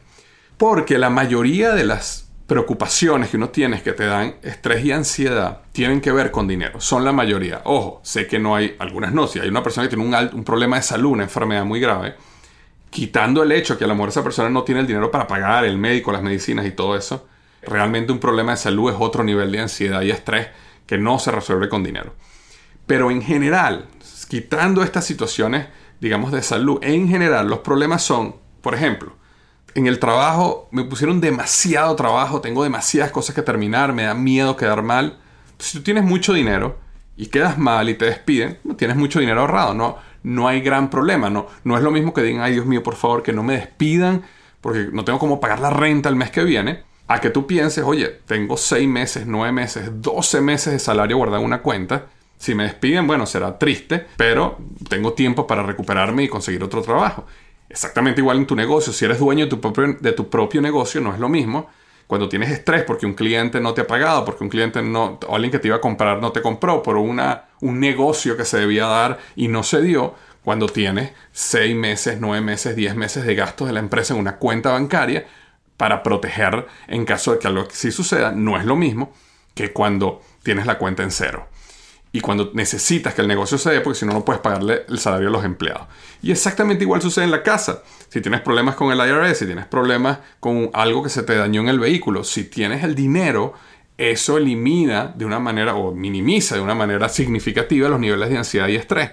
Porque 0.56 0.96
la 0.96 1.10
mayoría 1.10 1.74
de 1.74 1.84
las 1.84 2.30
preocupaciones 2.46 3.28
que 3.28 3.36
uno 3.36 3.50
tiene 3.50 3.82
que 3.82 3.92
te 3.92 4.06
dan 4.06 4.36
estrés 4.40 4.82
y 4.82 4.92
ansiedad 4.92 5.60
tienen 5.72 6.00
que 6.00 6.12
ver 6.12 6.30
con 6.30 6.48
dinero. 6.48 6.80
Son 6.80 7.04
la 7.04 7.12
mayoría. 7.12 7.60
Ojo, 7.64 8.00
sé 8.02 8.26
que 8.26 8.38
no 8.38 8.56
hay, 8.56 8.76
algunas 8.78 9.12
no. 9.12 9.26
Si 9.26 9.38
hay 9.38 9.50
una 9.50 9.62
persona 9.62 9.86
que 9.86 9.94
tiene 9.94 10.08
un, 10.08 10.38
un 10.38 10.42
problema 10.42 10.76
de 10.76 10.82
salud, 10.84 11.10
una 11.10 11.24
enfermedad 11.24 11.66
muy 11.66 11.80
grave, 11.80 12.14
quitando 12.90 13.42
el 13.42 13.52
hecho 13.52 13.78
que 13.78 13.84
a 13.84 13.86
lo 13.86 13.94
mejor 13.94 14.10
esa 14.10 14.22
persona 14.22 14.50
no 14.50 14.64
tiene 14.64 14.80
el 14.80 14.86
dinero 14.86 15.10
para 15.10 15.26
pagar 15.26 15.64
el 15.64 15.78
médico, 15.78 16.12
las 16.12 16.22
medicinas 16.22 16.66
y 16.66 16.72
todo 16.72 16.96
eso, 16.96 17.26
realmente 17.62 18.12
un 18.12 18.18
problema 18.18 18.52
de 18.52 18.58
salud 18.58 18.90
es 18.90 18.96
otro 18.98 19.24
nivel 19.24 19.52
de 19.52 19.60
ansiedad 19.60 20.02
y 20.02 20.10
estrés 20.10 20.48
que 20.86 20.98
no 20.98 21.18
se 21.18 21.30
resuelve 21.30 21.68
con 21.68 21.84
dinero. 21.84 22.14
Pero 22.86 23.10
en 23.10 23.22
general, 23.22 23.86
quitando 24.28 24.82
estas 24.82 25.06
situaciones, 25.06 25.68
digamos, 26.00 26.32
de 26.32 26.42
salud, 26.42 26.78
en 26.82 27.08
general 27.08 27.48
los 27.48 27.60
problemas 27.60 28.02
son, 28.02 28.34
por 28.60 28.74
ejemplo, 28.74 29.14
en 29.74 29.86
el 29.86 30.00
trabajo 30.00 30.68
me 30.72 30.84
pusieron 30.84 31.20
demasiado 31.20 31.94
trabajo, 31.94 32.40
tengo 32.40 32.64
demasiadas 32.64 33.12
cosas 33.12 33.34
que 33.34 33.42
terminar, 33.42 33.92
me 33.92 34.02
da 34.04 34.14
miedo 34.14 34.56
quedar 34.56 34.82
mal. 34.82 35.18
Si 35.58 35.78
tú 35.78 35.84
tienes 35.84 36.04
mucho 36.04 36.32
dinero 36.32 36.78
y 37.16 37.26
quedas 37.26 37.58
mal 37.58 37.88
y 37.88 37.94
te 37.94 38.06
despiden, 38.06 38.58
tienes 38.76 38.96
mucho 38.96 39.20
dinero 39.20 39.42
ahorrado, 39.42 39.74
no, 39.74 39.98
no 40.22 40.48
hay 40.48 40.60
gran 40.60 40.90
problema. 40.90 41.30
No, 41.30 41.46
no 41.64 41.76
es 41.76 41.82
lo 41.82 41.90
mismo 41.90 42.12
que 42.14 42.22
digan, 42.22 42.42
ay 42.42 42.52
Dios 42.52 42.66
mío, 42.66 42.82
por 42.82 42.96
favor, 42.96 43.22
que 43.22 43.32
no 43.32 43.42
me 43.42 43.54
despidan 43.54 44.22
porque 44.60 44.88
no 44.92 45.04
tengo 45.04 45.18
cómo 45.18 45.40
pagar 45.40 45.60
la 45.60 45.70
renta 45.70 46.08
el 46.08 46.16
mes 46.16 46.30
que 46.30 46.44
viene. 46.44 46.82
A 47.08 47.20
que 47.20 47.30
tú 47.30 47.46
pienses, 47.46 47.82
oye, 47.82 48.20
tengo 48.26 48.56
6 48.56 48.88
meses, 48.88 49.26
9 49.26 49.52
meses, 49.52 49.90
12 49.94 50.40
meses 50.40 50.72
de 50.72 50.78
salario 50.78 51.16
guardado 51.16 51.42
una 51.42 51.60
cuenta. 51.60 52.06
Si 52.38 52.54
me 52.54 52.62
despiden, 52.62 53.06
bueno, 53.06 53.26
será 53.26 53.58
triste, 53.58 54.06
pero 54.16 54.58
tengo 54.88 55.12
tiempo 55.12 55.46
para 55.46 55.64
recuperarme 55.64 56.22
y 56.22 56.28
conseguir 56.28 56.62
otro 56.62 56.82
trabajo. 56.82 57.26
Exactamente 57.68 58.20
igual 58.20 58.38
en 58.38 58.46
tu 58.46 58.54
negocio. 58.54 58.92
Si 58.92 59.04
eres 59.04 59.18
dueño 59.18 59.46
de 59.46 60.12
tu 60.12 60.30
propio 60.30 60.62
negocio, 60.62 61.00
no 61.00 61.12
es 61.12 61.18
lo 61.18 61.28
mismo. 61.28 61.68
Cuando 62.10 62.28
tienes 62.28 62.50
estrés 62.50 62.82
porque 62.82 63.06
un 63.06 63.14
cliente 63.14 63.60
no 63.60 63.72
te 63.72 63.82
ha 63.82 63.86
pagado, 63.86 64.24
porque 64.24 64.42
un 64.42 64.50
cliente 64.50 64.82
no, 64.82 65.20
o 65.28 65.36
alguien 65.36 65.52
que 65.52 65.60
te 65.60 65.68
iba 65.68 65.76
a 65.76 65.80
comprar 65.80 66.20
no 66.20 66.32
te 66.32 66.42
compró, 66.42 66.82
por 66.82 66.96
una, 66.96 67.44
un 67.60 67.78
negocio 67.78 68.36
que 68.36 68.44
se 68.44 68.58
debía 68.58 68.86
dar 68.86 69.20
y 69.36 69.46
no 69.46 69.62
se 69.62 69.80
dio, 69.80 70.16
cuando 70.42 70.66
tienes 70.66 71.12
6 71.30 71.76
meses, 71.76 72.16
9 72.18 72.40
meses, 72.44 72.74
10 72.74 72.96
meses 72.96 73.24
de 73.24 73.36
gastos 73.36 73.68
de 73.68 73.74
la 73.74 73.78
empresa 73.78 74.12
en 74.12 74.18
una 74.18 74.38
cuenta 74.38 74.72
bancaria 74.72 75.24
para 75.76 76.02
proteger 76.02 76.66
en 76.88 77.04
caso 77.04 77.30
de 77.30 77.38
que 77.38 77.46
algo 77.46 77.68
sí 77.70 77.92
suceda, 77.92 78.32
no 78.32 78.58
es 78.58 78.64
lo 78.64 78.74
mismo 78.74 79.12
que 79.54 79.72
cuando 79.72 80.20
tienes 80.42 80.66
la 80.66 80.78
cuenta 80.78 81.04
en 81.04 81.12
cero. 81.12 81.46
Y 82.12 82.20
cuando 82.20 82.50
necesitas 82.54 83.14
que 83.14 83.22
el 83.22 83.28
negocio 83.28 83.56
se 83.56 83.70
dé, 83.70 83.80
porque 83.80 84.00
si 84.00 84.06
no, 84.06 84.12
no 84.12 84.24
puedes 84.24 84.42
pagarle 84.42 84.84
el 84.88 84.98
salario 84.98 85.28
a 85.28 85.30
los 85.30 85.44
empleados. 85.44 85.86
Y 86.22 86.32
exactamente 86.32 86.82
igual 86.82 87.00
sucede 87.00 87.24
en 87.24 87.30
la 87.30 87.44
casa. 87.44 87.84
Si 88.08 88.20
tienes 88.20 88.40
problemas 88.40 88.74
con 88.74 88.90
el 88.90 88.98
IRS, 88.98 89.38
si 89.38 89.46
tienes 89.46 89.66
problemas 89.66 90.18
con 90.40 90.70
algo 90.72 91.04
que 91.04 91.08
se 91.08 91.22
te 91.22 91.36
dañó 91.36 91.60
en 91.60 91.68
el 91.68 91.78
vehículo, 91.78 92.24
si 92.24 92.44
tienes 92.44 92.82
el 92.82 92.96
dinero, 92.96 93.54
eso 93.96 94.38
elimina 94.38 95.12
de 95.14 95.24
una 95.24 95.38
manera 95.38 95.74
o 95.74 95.92
minimiza 95.94 96.56
de 96.56 96.62
una 96.62 96.74
manera 96.74 97.08
significativa 97.08 97.88
los 97.88 98.00
niveles 98.00 98.30
de 98.30 98.38
ansiedad 98.38 98.66
y 98.66 98.76
estrés. 98.76 99.10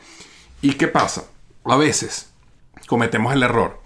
¿Y 0.61 0.73
qué 0.73 0.87
pasa? 0.87 1.25
A 1.65 1.75
veces 1.75 2.31
cometemos 2.87 3.33
el 3.33 3.43
error 3.43 3.81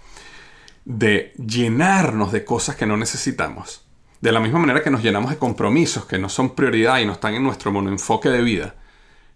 de 0.84 1.32
llenarnos 1.36 2.32
de 2.32 2.44
cosas 2.44 2.76
que 2.76 2.86
no 2.86 2.96
necesitamos. 2.96 3.84
De 4.20 4.32
la 4.32 4.40
misma 4.40 4.60
manera 4.60 4.82
que 4.82 4.90
nos 4.90 5.02
llenamos 5.02 5.30
de 5.30 5.38
compromisos 5.38 6.06
que 6.06 6.18
no 6.18 6.28
son 6.28 6.54
prioridad 6.54 7.00
y 7.00 7.06
no 7.06 7.12
están 7.12 7.34
en 7.34 7.42
nuestro 7.42 7.72
monoenfoque 7.72 8.28
de 8.28 8.40
vida, 8.40 8.76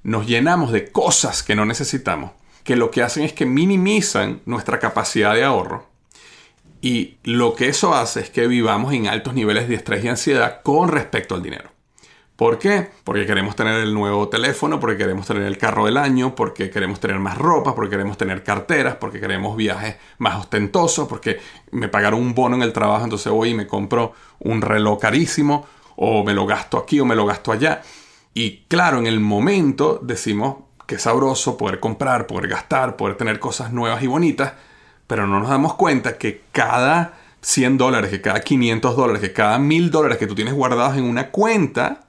nos 0.07 0.25
llenamos 0.25 0.71
de 0.71 0.92
cosas 0.92 1.42
que 1.42 1.57
no 1.57 1.66
necesitamos, 1.66 2.31
que 2.62 2.77
lo 2.77 2.92
que 2.92 3.03
hacen 3.03 3.25
es 3.25 3.33
que 3.33 3.45
minimizan 3.45 4.40
nuestra 4.47 4.79
capacidad 4.79 5.35
de 5.35 5.42
ahorro. 5.42 5.88
Y 6.81 7.16
lo 7.25 7.55
que 7.57 7.69
eso 7.69 7.92
hace 7.92 8.21
es 8.21 8.31
que 8.31 8.47
vivamos 8.47 8.95
en 8.95 9.09
altos 9.09 9.35
niveles 9.35 9.69
de 9.69 9.75
estrés 9.75 10.05
y 10.05 10.09
ansiedad 10.09 10.61
con 10.62 10.90
respecto 10.90 11.35
al 11.35 11.42
dinero. 11.42 11.71
¿Por 12.37 12.61
qué? 12.61 12.88
Porque 13.03 13.27
queremos 13.27 13.57
tener 13.57 13.81
el 13.81 13.92
nuevo 13.92 14.29
teléfono, 14.29 14.79
porque 14.79 14.97
queremos 14.97 15.27
tener 15.27 15.42
el 15.42 15.59
carro 15.59 15.87
del 15.87 15.97
año, 15.97 16.37
porque 16.37 16.71
queremos 16.71 17.01
tener 17.01 17.19
más 17.19 17.37
ropa, 17.37 17.75
porque 17.75 17.90
queremos 17.90 18.16
tener 18.16 18.45
carteras, 18.45 18.97
porque 19.01 19.19
queremos 19.19 19.57
viajes 19.57 19.97
más 20.19 20.37
ostentosos, 20.37 21.09
porque 21.09 21.40
me 21.73 21.88
pagaron 21.88 22.21
un 22.21 22.33
bono 22.33 22.55
en 22.55 22.62
el 22.62 22.73
trabajo, 22.73 23.03
entonces 23.03 23.33
voy 23.33 23.49
y 23.49 23.55
me 23.55 23.66
compro 23.66 24.12
un 24.38 24.62
reloj 24.62 25.01
carísimo, 25.01 25.66
o 25.97 26.23
me 26.23 26.35
lo 26.35 26.47
gasto 26.47 26.79
aquí 26.79 27.01
o 27.01 27.05
me 27.05 27.16
lo 27.16 27.27
gasto 27.27 27.51
allá. 27.51 27.83
Y 28.38 28.64
claro, 28.68 28.99
en 28.99 29.07
el 29.07 29.18
momento 29.18 29.99
decimos 30.03 30.57
que 30.87 30.96
es 30.96 31.03
sabroso 31.03 31.57
poder 31.57 31.81
comprar, 31.81 32.27
poder 32.27 32.49
gastar, 32.49 32.96
poder 32.96 33.16
tener 33.16 33.40
cosas 33.40 33.72
nuevas 33.72 34.03
y 34.03 34.09
bonitas, 34.09 34.53
pero 35.07 35.27
no 35.27 35.40
nos 35.40 35.49
damos 35.49 35.72
cuenta 35.72 36.18
que 36.18 36.42
cada 36.53 37.14
100 37.40 37.79
dólares, 37.79 38.11
que 38.11 38.20
cada 38.20 38.40
500 38.40 38.94
dólares, 38.94 39.22
que 39.22 39.33
cada 39.33 39.59
1000 39.59 39.90
dólares 39.90 40.18
que 40.18 40.27
tú 40.27 40.35
tienes 40.35 40.53
guardados 40.53 40.99
en 40.99 41.05
una 41.05 41.31
cuenta, 41.31 42.09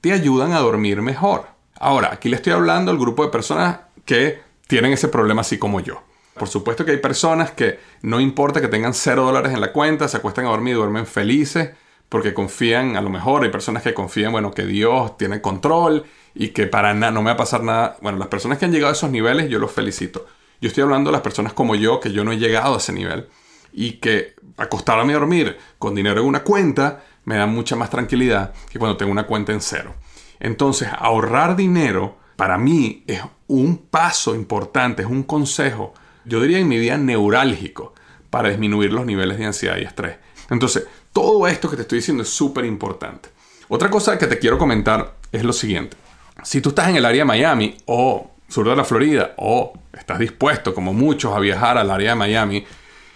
te 0.00 0.12
ayudan 0.12 0.54
a 0.54 0.58
dormir 0.58 1.02
mejor. 1.02 1.46
Ahora, 1.78 2.10
aquí 2.12 2.28
le 2.28 2.34
estoy 2.34 2.52
hablando 2.52 2.90
al 2.90 2.98
grupo 2.98 3.24
de 3.24 3.30
personas 3.30 3.78
que 4.04 4.40
tienen 4.66 4.92
ese 4.92 5.06
problema 5.06 5.42
así 5.42 5.56
como 5.56 5.78
yo. 5.78 6.02
Por 6.34 6.48
supuesto 6.48 6.84
que 6.84 6.90
hay 6.90 6.96
personas 6.96 7.52
que 7.52 7.78
no 8.02 8.18
importa 8.18 8.60
que 8.60 8.66
tengan 8.66 8.92
0 8.92 9.22
dólares 9.22 9.52
en 9.52 9.60
la 9.60 9.70
cuenta, 9.72 10.08
se 10.08 10.16
acuestan 10.16 10.46
a 10.46 10.48
dormir 10.48 10.72
y 10.72 10.78
duermen 10.78 11.06
felices 11.06 11.70
porque 12.10 12.34
confían, 12.34 12.96
a 12.96 13.00
lo 13.00 13.08
mejor 13.08 13.44
hay 13.44 13.50
personas 13.50 13.82
que 13.82 13.94
confían, 13.94 14.32
bueno, 14.32 14.50
que 14.50 14.66
Dios 14.66 15.16
tiene 15.16 15.40
control 15.40 16.04
y 16.34 16.48
que 16.48 16.66
para 16.66 16.92
nada, 16.92 17.12
no 17.12 17.22
me 17.22 17.26
va 17.26 17.34
a 17.34 17.36
pasar 17.38 17.62
nada. 17.62 17.96
Bueno, 18.02 18.18
las 18.18 18.28
personas 18.28 18.58
que 18.58 18.64
han 18.64 18.72
llegado 18.72 18.90
a 18.90 18.96
esos 18.96 19.10
niveles, 19.10 19.48
yo 19.48 19.60
los 19.60 19.70
felicito. 19.70 20.26
Yo 20.60 20.68
estoy 20.68 20.82
hablando 20.82 21.10
de 21.10 21.12
las 21.12 21.22
personas 21.22 21.52
como 21.52 21.76
yo, 21.76 22.00
que 22.00 22.12
yo 22.12 22.24
no 22.24 22.32
he 22.32 22.36
llegado 22.36 22.74
a 22.74 22.78
ese 22.78 22.92
nivel 22.92 23.28
y 23.72 23.92
que 23.92 24.34
acostarme 24.56 25.12
a 25.12 25.18
dormir 25.18 25.56
con 25.78 25.94
dinero 25.94 26.20
en 26.20 26.26
una 26.26 26.42
cuenta 26.42 27.04
me 27.24 27.36
da 27.36 27.46
mucha 27.46 27.76
más 27.76 27.90
tranquilidad 27.90 28.52
que 28.70 28.80
cuando 28.80 28.96
tengo 28.96 29.12
una 29.12 29.26
cuenta 29.26 29.52
en 29.52 29.60
cero. 29.60 29.94
Entonces, 30.40 30.88
ahorrar 30.98 31.54
dinero 31.54 32.18
para 32.34 32.58
mí 32.58 33.04
es 33.06 33.20
un 33.46 33.78
paso 33.78 34.34
importante, 34.34 35.02
es 35.02 35.08
un 35.08 35.22
consejo, 35.22 35.94
yo 36.24 36.40
diría 36.40 36.58
en 36.58 36.66
mi 36.66 36.78
vida 36.78 36.96
neurálgico 36.96 37.94
para 38.30 38.48
disminuir 38.48 38.92
los 38.92 39.06
niveles 39.06 39.38
de 39.38 39.46
ansiedad 39.46 39.76
y 39.76 39.82
estrés. 39.82 40.16
Entonces, 40.50 40.88
todo 41.12 41.46
esto 41.46 41.68
que 41.68 41.76
te 41.76 41.82
estoy 41.82 41.98
diciendo 41.98 42.22
es 42.22 42.28
súper 42.28 42.64
importante. 42.64 43.30
Otra 43.68 43.90
cosa 43.90 44.18
que 44.18 44.26
te 44.26 44.38
quiero 44.38 44.58
comentar 44.58 45.14
es 45.32 45.44
lo 45.44 45.52
siguiente. 45.52 45.96
Si 46.42 46.60
tú 46.60 46.70
estás 46.70 46.88
en 46.88 46.96
el 46.96 47.04
área 47.04 47.22
de 47.22 47.26
Miami 47.26 47.76
o 47.86 48.30
sur 48.48 48.68
de 48.68 48.74
la 48.74 48.84
Florida 48.84 49.34
o 49.36 49.72
estás 49.92 50.18
dispuesto, 50.18 50.74
como 50.74 50.92
muchos, 50.92 51.34
a 51.34 51.38
viajar 51.38 51.78
al 51.78 51.90
área 51.90 52.10
de 52.10 52.16
Miami, 52.16 52.64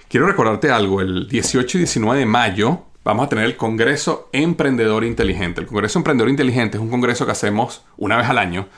quiero 0.08 0.26
recordarte 0.26 0.70
algo. 0.70 1.00
El 1.00 1.28
18 1.28 1.78
y 1.78 1.80
19 1.80 2.20
de 2.20 2.26
mayo 2.26 2.82
vamos 3.02 3.26
a 3.26 3.28
tener 3.28 3.44
el 3.44 3.56
Congreso 3.56 4.28
Emprendedor 4.32 5.04
Inteligente. 5.04 5.60
El 5.60 5.66
Congreso 5.66 5.98
Emprendedor 5.98 6.30
Inteligente 6.30 6.76
es 6.76 6.82
un 6.82 6.90
congreso 6.90 7.26
que 7.26 7.32
hacemos 7.32 7.82
una 7.96 8.16
vez 8.16 8.28
al 8.28 8.38
año, 8.38 8.68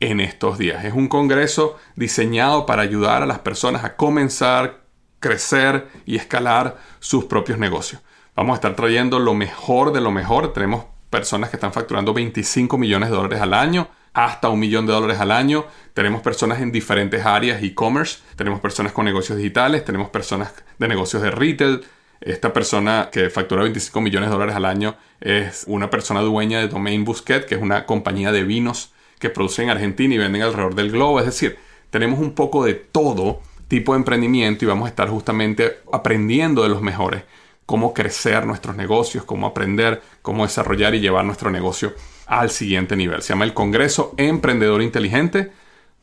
en 0.00 0.20
estos 0.20 0.58
días. 0.58 0.84
Es 0.84 0.92
un 0.92 1.08
congreso 1.08 1.78
diseñado 1.94 2.66
para 2.66 2.82
ayudar 2.82 3.22
a 3.22 3.26
las 3.26 3.38
personas 3.40 3.84
a 3.84 3.96
comenzar, 3.96 4.84
crecer 5.20 5.88
y 6.04 6.16
escalar 6.16 6.76
sus 7.00 7.24
propios 7.24 7.58
negocios. 7.58 8.02
Vamos 8.34 8.54
a 8.54 8.56
estar 8.56 8.76
trayendo 8.76 9.18
lo 9.18 9.32
mejor 9.34 9.92
de 9.92 10.02
lo 10.02 10.10
mejor. 10.10 10.52
Tenemos 10.52 10.84
personas 11.16 11.48
que 11.48 11.56
están 11.56 11.72
facturando 11.72 12.12
25 12.12 12.76
millones 12.76 13.08
de 13.08 13.16
dólares 13.16 13.40
al 13.40 13.54
año 13.54 13.88
hasta 14.12 14.50
un 14.50 14.60
millón 14.60 14.84
de 14.86 14.92
dólares 14.92 15.18
al 15.18 15.30
año. 15.30 15.64
Tenemos 15.94 16.20
personas 16.20 16.60
en 16.60 16.70
diferentes 16.70 17.24
áreas 17.24 17.62
e-commerce, 17.62 18.18
tenemos 18.36 18.60
personas 18.60 18.92
con 18.92 19.06
negocios 19.06 19.38
digitales, 19.38 19.82
tenemos 19.82 20.10
personas 20.10 20.52
de 20.78 20.88
negocios 20.88 21.22
de 21.22 21.30
retail. 21.30 21.84
Esta 22.20 22.52
persona 22.52 23.08
que 23.10 23.30
factura 23.30 23.62
25 23.62 23.98
millones 24.02 24.28
de 24.28 24.34
dólares 24.34 24.56
al 24.56 24.66
año 24.66 24.96
es 25.18 25.64
una 25.66 25.88
persona 25.88 26.20
dueña 26.20 26.58
de 26.58 26.68
Domain 26.68 27.02
Busquet, 27.02 27.46
que 27.46 27.54
es 27.54 27.62
una 27.62 27.86
compañía 27.86 28.30
de 28.30 28.44
vinos 28.44 28.92
que 29.18 29.30
produce 29.30 29.62
en 29.62 29.70
Argentina 29.70 30.14
y 30.14 30.18
venden 30.18 30.42
alrededor 30.42 30.74
del 30.74 30.90
globo. 30.90 31.18
Es 31.18 31.24
decir, 31.24 31.56
tenemos 31.88 32.18
un 32.18 32.34
poco 32.34 32.62
de 32.62 32.74
todo 32.74 33.40
tipo 33.68 33.94
de 33.94 34.00
emprendimiento 34.00 34.66
y 34.66 34.68
vamos 34.68 34.84
a 34.84 34.90
estar 34.90 35.08
justamente 35.08 35.78
aprendiendo 35.90 36.62
de 36.62 36.68
los 36.68 36.82
mejores 36.82 37.22
cómo 37.66 37.92
crecer 37.92 38.46
nuestros 38.46 38.76
negocios, 38.76 39.24
cómo 39.24 39.48
aprender, 39.48 40.00
cómo 40.22 40.44
desarrollar 40.44 40.94
y 40.94 41.00
llevar 41.00 41.24
nuestro 41.24 41.50
negocio 41.50 41.92
al 42.26 42.50
siguiente 42.50 42.94
nivel. 42.96 43.22
Se 43.22 43.30
llama 43.30 43.44
el 43.44 43.54
Congreso 43.54 44.14
Emprendedor 44.16 44.82
Inteligente, 44.82 45.52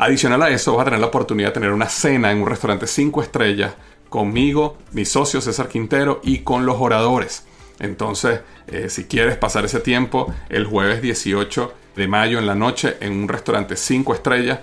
Adicional 0.00 0.40
a 0.42 0.50
eso, 0.50 0.76
vas 0.76 0.82
a 0.82 0.84
tener 0.84 1.00
la 1.00 1.06
oportunidad 1.06 1.48
de 1.48 1.54
tener 1.54 1.72
una 1.72 1.88
cena 1.88 2.30
en 2.30 2.40
un 2.40 2.46
restaurante 2.46 2.86
5 2.86 3.20
estrellas 3.20 3.74
conmigo, 4.08 4.78
mi 4.92 5.04
socio 5.04 5.40
César 5.40 5.68
Quintero 5.68 6.20
y 6.22 6.38
con 6.38 6.66
los 6.66 6.76
oradores. 6.78 7.44
Entonces, 7.80 8.40
eh, 8.68 8.90
si 8.90 9.06
quieres 9.06 9.36
pasar 9.36 9.64
ese 9.64 9.80
tiempo, 9.80 10.32
el 10.50 10.66
jueves 10.66 11.02
18 11.02 11.74
de 11.96 12.06
mayo 12.06 12.38
en 12.38 12.46
la 12.46 12.54
noche 12.54 12.96
en 13.00 13.12
un 13.12 13.28
restaurante 13.28 13.74
5 13.74 14.14
estrellas, 14.14 14.60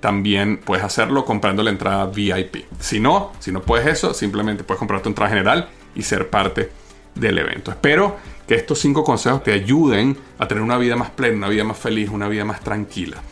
también 0.00 0.58
puedes 0.58 0.84
hacerlo 0.84 1.24
comprando 1.24 1.62
la 1.62 1.70
entrada 1.70 2.06
VIP. 2.06 2.64
Si 2.80 2.98
no, 2.98 3.32
si 3.38 3.52
no 3.52 3.62
puedes 3.62 3.86
eso, 3.86 4.12
simplemente 4.12 4.64
puedes 4.64 4.80
comprar 4.80 5.00
tu 5.00 5.10
entrada 5.10 5.30
general 5.30 5.68
y 5.94 6.02
ser 6.02 6.28
parte 6.28 6.72
del 7.14 7.38
evento. 7.38 7.70
Espero 7.70 8.16
que 8.48 8.56
estos 8.56 8.80
cinco 8.80 9.04
consejos 9.04 9.44
te 9.44 9.52
ayuden 9.52 10.16
a 10.38 10.48
tener 10.48 10.64
una 10.64 10.76
vida 10.76 10.96
más 10.96 11.10
plena, 11.10 11.36
una 11.36 11.48
vida 11.48 11.62
más 11.62 11.78
feliz, 11.78 12.10
una 12.10 12.26
vida 12.26 12.44
más 12.44 12.60
tranquila. 12.62 13.22